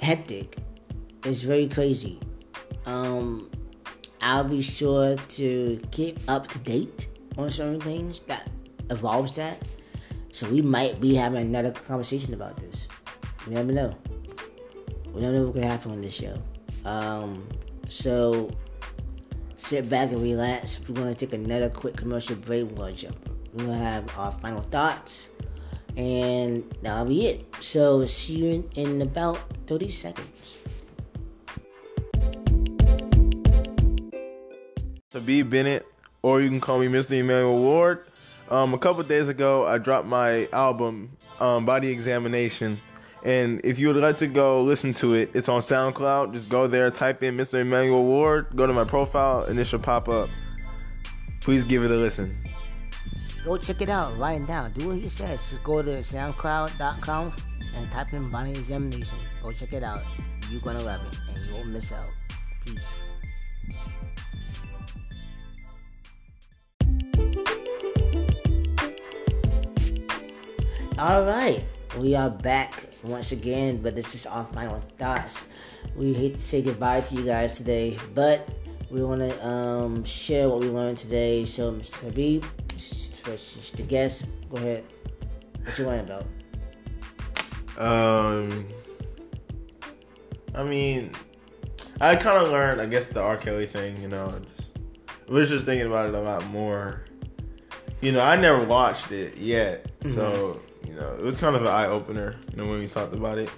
hectic. 0.01 0.57
It's 1.23 1.41
very 1.41 1.67
crazy. 1.67 2.19
Um, 2.85 3.49
I'll 4.21 4.43
be 4.43 4.61
sure 4.61 5.15
to 5.15 5.81
keep 5.91 6.19
up 6.27 6.47
to 6.49 6.59
date 6.59 7.07
on 7.37 7.49
certain 7.49 7.79
things 7.79 8.21
that 8.21 8.51
evolves 8.89 9.33
that. 9.33 9.61
So 10.31 10.49
we 10.49 10.61
might 10.61 10.99
be 10.99 11.13
having 11.15 11.41
another 11.41 11.71
conversation 11.71 12.33
about 12.33 12.57
this. 12.57 12.87
We 13.47 13.53
never 13.53 13.71
know. 13.71 13.95
We 15.13 15.21
don't 15.21 15.33
know 15.33 15.43
what 15.45 15.53
could 15.53 15.63
happen 15.63 15.91
on 15.91 16.01
this 16.01 16.15
show. 16.15 16.41
Um, 16.85 17.47
so 17.87 18.51
sit 19.55 19.89
back 19.89 20.11
and 20.11 20.21
relax. 20.21 20.79
We're 20.87 20.95
gonna 20.95 21.13
take 21.13 21.33
another 21.33 21.69
quick 21.69 21.95
commercial 21.95 22.35
break. 22.35 22.65
We're 22.65 22.75
gonna 22.75 22.93
jump. 22.93 23.29
Gonna 23.55 23.77
have 23.77 24.17
our 24.17 24.31
final 24.31 24.61
thoughts, 24.63 25.29
and 25.97 26.63
that'll 26.81 27.05
be 27.05 27.27
it. 27.27 27.45
So 27.59 28.05
see 28.05 28.35
you 28.35 28.45
in, 28.45 28.69
in 28.75 29.01
about 29.01 29.39
30 29.67 29.89
seconds. 29.89 30.59
To 35.11 35.19
be 35.19 35.43
Bennett, 35.43 35.85
or 36.21 36.41
you 36.41 36.49
can 36.49 36.59
call 36.59 36.79
me 36.79 36.87
Mr. 36.87 37.11
Emmanuel 37.11 37.59
Ward. 37.59 38.05
Um, 38.49 38.73
a 38.73 38.77
couple 38.77 39.03
days 39.03 39.29
ago, 39.29 39.65
I 39.65 39.77
dropped 39.77 40.07
my 40.07 40.47
album, 40.51 41.15
um, 41.39 41.65
Body 41.65 41.89
Examination. 41.89 42.79
And 43.23 43.61
if 43.63 43.79
you 43.79 43.87
would 43.87 43.97
like 43.97 44.17
to 44.17 44.27
go 44.27 44.63
listen 44.63 44.93
to 44.95 45.13
it, 45.13 45.31
it's 45.33 45.47
on 45.47 45.61
SoundCloud. 45.61 46.33
Just 46.33 46.49
go 46.49 46.67
there, 46.67 46.91
type 46.91 47.23
in 47.23 47.37
Mr. 47.37 47.61
Emmanuel 47.61 48.03
Ward, 48.03 48.47
go 48.55 48.67
to 48.67 48.73
my 48.73 48.83
profile, 48.83 49.43
and 49.43 49.57
it 49.59 49.65
should 49.65 49.81
pop 49.81 50.09
up. 50.09 50.29
Please 51.41 51.63
give 51.63 51.83
it 51.83 51.91
a 51.91 51.95
listen. 51.95 52.37
Go 53.43 53.57
check 53.57 53.81
it 53.81 53.89
out 53.89 54.17
right 54.17 54.39
now. 54.47 54.69
Do 54.69 54.87
what 54.87 54.97
he 54.99 55.09
says. 55.09 55.39
Just 55.49 55.63
go 55.63 55.81
to 55.81 55.89
soundcloud.com 56.01 57.33
and 57.75 57.91
type 57.91 58.13
in 58.13 58.31
Body 58.31 58.51
Examination. 58.51 59.17
Go 59.41 59.51
check 59.51 59.73
it 59.73 59.83
out. 59.83 59.99
You're 60.49 60.61
to 60.61 60.79
love 60.79 61.01
it 61.05 61.19
and 61.27 61.37
you 61.45 61.53
won't 61.53 61.67
miss 61.67 61.91
out. 61.91 62.07
Peace. 62.65 62.81
All 70.97 71.23
right, 71.23 71.65
we 71.97 72.15
are 72.15 72.29
back 72.29 72.85
once 73.03 73.33
again, 73.33 73.81
but 73.81 73.93
this 73.93 74.15
is 74.15 74.25
our 74.25 74.45
final 74.53 74.79
thoughts. 74.97 75.43
We 75.97 76.13
hate 76.13 76.35
to 76.35 76.41
say 76.41 76.61
goodbye 76.61 77.01
to 77.01 77.15
you 77.15 77.25
guys 77.25 77.57
today, 77.57 77.97
but 78.13 78.47
we 78.89 79.03
want 79.03 79.19
to 79.19 79.45
um, 79.47 80.05
share 80.05 80.47
what 80.47 80.59
we 80.59 80.69
learned 80.69 80.99
today. 80.99 81.45
So, 81.45 81.73
Mr. 81.73 81.95
Habib, 81.95 82.45
first 83.23 83.77
the 83.77 83.83
guest, 83.83 84.25
go 84.49 84.57
ahead. 84.57 84.83
What 85.63 85.79
you 85.79 85.85
learned 85.85 86.09
about? 86.09 86.25
Um, 87.77 88.67
I 90.53 90.63
mean, 90.63 91.11
I 92.01 92.15
kind 92.15 92.45
of 92.45 92.51
learned, 92.51 92.81
I 92.81 92.85
guess, 92.85 93.07
the 93.07 93.21
R. 93.21 93.37
Kelly 93.37 93.67
thing. 93.67 93.99
You 94.01 94.09
know, 94.09 94.33
just 94.55 94.69
was 95.29 95.49
just 95.49 95.65
thinking 95.65 95.87
about 95.87 96.09
it 96.09 96.15
a 96.15 96.21
lot 96.21 96.45
more. 96.47 97.05
You 98.01 98.11
know, 98.11 98.19
I 98.19 98.35
never 98.35 98.63
watched 98.63 99.11
it 99.11 99.37
yet, 99.37 99.91
so. 100.01 100.31
Mm-hmm 100.31 100.73
you 100.93 100.99
know, 100.99 101.13
it 101.13 101.23
was 101.23 101.37
kind 101.37 101.55
of 101.55 101.61
an 101.63 101.69
eye 101.69 101.87
opener, 101.87 102.35
you 102.51 102.57
know, 102.57 102.69
when 102.69 102.79
we 102.79 102.87
talked 102.87 103.13
about 103.13 103.37
it. 103.37 103.49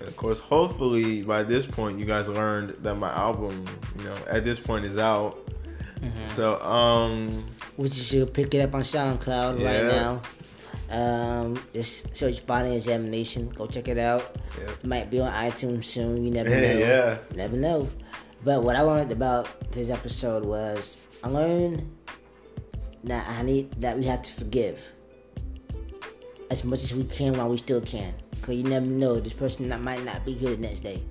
And 0.00 0.08
of 0.08 0.16
course, 0.16 0.38
hopefully 0.38 1.22
by 1.22 1.42
this 1.42 1.64
point, 1.64 1.98
you 1.98 2.04
guys 2.04 2.28
learned 2.28 2.76
that 2.82 2.96
my 2.96 3.10
album, 3.10 3.64
you 3.98 4.04
know, 4.04 4.16
at 4.28 4.44
this 4.44 4.58
point 4.58 4.84
is 4.84 4.98
out. 4.98 5.50
Mm-hmm. 6.00 6.34
So, 6.34 6.60
um, 6.60 7.46
which 7.76 7.96
you 7.96 8.02
should 8.02 8.34
pick 8.34 8.54
it 8.54 8.60
up 8.60 8.74
on 8.74 8.82
SoundCloud 8.82 9.60
yeah. 9.60 9.70
right 9.70 9.86
now. 9.86 10.22
Um, 10.88 11.58
just 11.72 12.16
search 12.16 12.46
Body 12.46 12.74
Examination. 12.74 13.48
Go 13.50 13.66
check 13.66 13.88
it 13.88 13.98
out. 13.98 14.36
It 14.58 14.84
might 14.84 15.10
be 15.10 15.20
on 15.20 15.32
iTunes 15.32 15.84
soon. 15.84 16.24
You 16.24 16.30
never 16.30 16.50
know. 16.50 16.56
yeah. 16.56 17.18
Never 17.34 17.56
know. 17.56 17.88
But 18.44 18.62
what 18.62 18.76
I 18.76 18.80
learned 18.82 19.12
about 19.12 19.72
this 19.72 19.90
episode 19.90 20.44
was 20.44 20.96
I 21.24 21.28
learned 21.28 21.90
that 23.04 23.28
I 23.28 23.42
need 23.42 23.80
that 23.80 23.98
we 23.98 24.04
have 24.04 24.22
to 24.22 24.32
forgive 24.32 24.80
as 26.50 26.64
much 26.64 26.82
as 26.84 26.94
we 26.94 27.04
can 27.04 27.36
while 27.36 27.48
we 27.48 27.56
still 27.56 27.80
can. 27.80 28.14
Cause 28.42 28.54
you 28.54 28.62
never 28.62 28.86
know 28.86 29.18
this 29.18 29.32
person 29.32 29.68
that 29.70 29.80
might 29.80 30.04
not 30.04 30.24
be 30.24 30.32
here 30.32 30.50
the 30.50 30.58
next 30.58 30.80
day, 30.80 31.02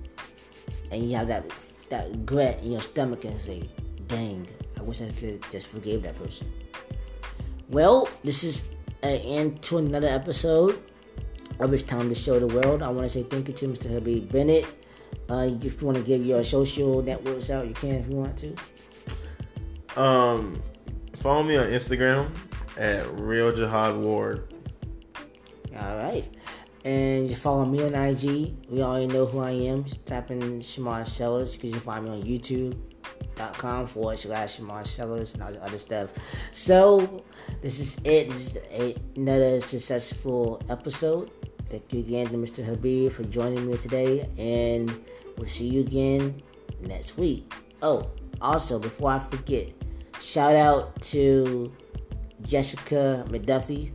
and 0.90 1.04
you 1.04 1.16
have 1.16 1.28
that 1.28 1.50
that 1.90 2.08
regret 2.10 2.62
in 2.62 2.72
your 2.72 2.80
stomach 2.80 3.24
and 3.24 3.38
say, 3.38 3.68
"Dang, 4.06 4.46
I 4.78 4.82
wish 4.82 5.00
I 5.00 5.10
could 5.10 5.44
just 5.50 5.66
forgive 5.68 6.02
that 6.04 6.16
person." 6.16 6.52
Well, 7.68 8.08
this 8.22 8.44
is 8.44 8.64
an 9.02 9.18
end 9.18 9.62
to 9.62 9.78
another 9.78 10.08
episode 10.08 10.82
of 11.58 11.72
It's 11.72 11.82
Time 11.82 12.08
to 12.08 12.14
Show 12.14 12.38
the 12.38 12.46
World. 12.46 12.82
I 12.82 12.88
want 12.88 13.02
to 13.02 13.08
say 13.08 13.22
thank 13.22 13.48
you 13.48 13.54
to 13.54 13.68
Mr. 13.68 13.90
Habib 13.90 14.30
Bennett. 14.30 14.66
Uh, 15.28 15.50
if 15.62 15.80
you 15.80 15.86
want 15.86 15.98
to 15.98 16.04
give 16.04 16.24
your 16.24 16.44
social 16.44 17.02
networks 17.02 17.50
out, 17.50 17.66
you 17.66 17.74
can 17.74 17.94
if 17.94 18.08
you 18.08 18.16
want 18.16 18.36
to. 18.38 20.00
Um, 20.00 20.62
follow 21.18 21.42
me 21.42 21.56
on 21.56 21.66
Instagram 21.68 22.30
at 22.76 23.10
Real 23.18 23.52
Jihad 23.52 23.96
Ward. 23.96 24.54
All 25.76 25.96
right. 25.96 26.24
And 26.84 27.26
just 27.26 27.42
follow 27.42 27.64
me 27.64 27.82
on 27.82 27.94
IG. 27.94 28.54
We 28.68 28.82
already 28.82 29.08
know 29.08 29.26
who 29.26 29.40
I 29.40 29.50
am. 29.50 29.84
Just 29.84 30.06
type 30.06 30.30
in 30.30 30.60
Shamar 30.60 31.06
Sellers 31.06 31.52
because 31.52 31.70
you 31.70 31.72
can 31.72 31.80
find 31.80 32.04
me 32.04 32.10
on 32.10 32.20
YouTube.com 33.36 33.86
forward 33.86 34.18
slash 34.18 34.58
Shamar 34.58 34.86
Sellers 34.86 35.34
and 35.34 35.42
all 35.42 35.52
the 35.52 35.62
other 35.62 35.78
stuff. 35.78 36.10
So, 36.52 37.24
this 37.62 37.78
is 37.78 37.96
it. 38.04 38.28
This 38.28 38.56
is 38.56 38.96
another 39.16 39.60
successful 39.60 40.62
episode. 40.68 41.30
Thank 41.68 41.92
you 41.92 42.00
again 42.00 42.28
to 42.28 42.36
Mr. 42.36 42.64
Habib 42.64 43.12
for 43.12 43.24
joining 43.24 43.66
me 43.66 43.76
today. 43.76 44.28
And 44.38 45.04
we'll 45.36 45.48
see 45.48 45.66
you 45.66 45.80
again 45.80 46.42
next 46.80 47.16
week. 47.16 47.52
Oh, 47.82 48.10
also, 48.40 48.78
before 48.78 49.10
I 49.10 49.18
forget, 49.18 49.72
shout 50.20 50.54
out 50.54 51.00
to 51.02 51.72
Jessica 52.42 53.24
McDuffie. 53.28 53.92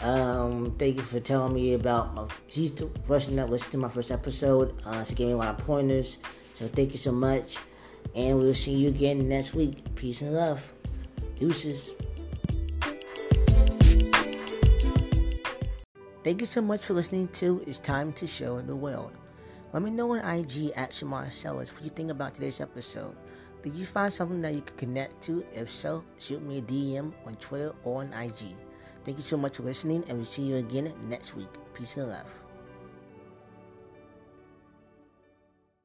Um, 0.00 0.74
thank 0.78 0.96
you 0.96 1.02
for 1.02 1.20
telling 1.20 1.54
me 1.54 1.74
about 1.74 2.14
my. 2.14 2.26
She's 2.48 2.72
the 2.72 2.86
person 2.86 3.36
that 3.36 3.48
listened 3.48 3.72
to 3.72 3.78
my 3.78 3.88
first 3.88 4.10
episode. 4.10 4.74
Uh, 4.84 5.02
she 5.02 5.14
gave 5.14 5.28
me 5.28 5.32
a 5.32 5.36
lot 5.36 5.58
of 5.58 5.64
pointers. 5.64 6.18
So 6.52 6.68
thank 6.68 6.92
you 6.92 6.98
so 6.98 7.10
much. 7.10 7.56
And 8.14 8.38
we'll 8.38 8.54
see 8.54 8.72
you 8.72 8.88
again 8.88 9.28
next 9.28 9.54
week. 9.54 9.94
Peace 9.94 10.22
and 10.22 10.34
love. 10.34 10.72
Deuces. 11.38 11.92
Thank 16.22 16.40
you 16.40 16.46
so 16.46 16.62
much 16.62 16.82
for 16.82 16.94
listening 16.94 17.28
to 17.28 17.62
It's 17.66 17.78
Time 17.78 18.12
to 18.14 18.26
Show 18.26 18.60
the 18.62 18.74
World. 18.74 19.12
Let 19.74 19.82
me 19.82 19.90
know 19.90 20.12
on 20.12 20.20
IG 20.20 20.70
at 20.76 20.90
Shamar 20.90 21.30
Sellers 21.30 21.74
what 21.74 21.82
you 21.82 21.90
think 21.90 22.10
about 22.10 22.34
today's 22.34 22.60
episode. 22.60 23.16
Did 23.62 23.74
you 23.74 23.84
find 23.84 24.12
something 24.12 24.40
that 24.42 24.54
you 24.54 24.60
could 24.60 24.76
connect 24.76 25.20
to? 25.22 25.44
If 25.52 25.70
so, 25.70 26.04
shoot 26.18 26.42
me 26.42 26.58
a 26.58 26.62
DM 26.62 27.12
on 27.26 27.34
Twitter 27.36 27.74
or 27.82 28.02
on 28.02 28.12
IG. 28.12 28.54
Thank 29.04 29.18
you 29.18 29.22
so 29.22 29.36
much 29.36 29.56
for 29.56 29.64
listening, 29.64 30.04
and 30.08 30.18
we'll 30.18 30.24
see 30.24 30.44
you 30.44 30.56
again 30.56 30.94
next 31.08 31.34
week. 31.34 31.48
Peace 31.74 31.96
and 31.96 32.08
love. 32.08 32.43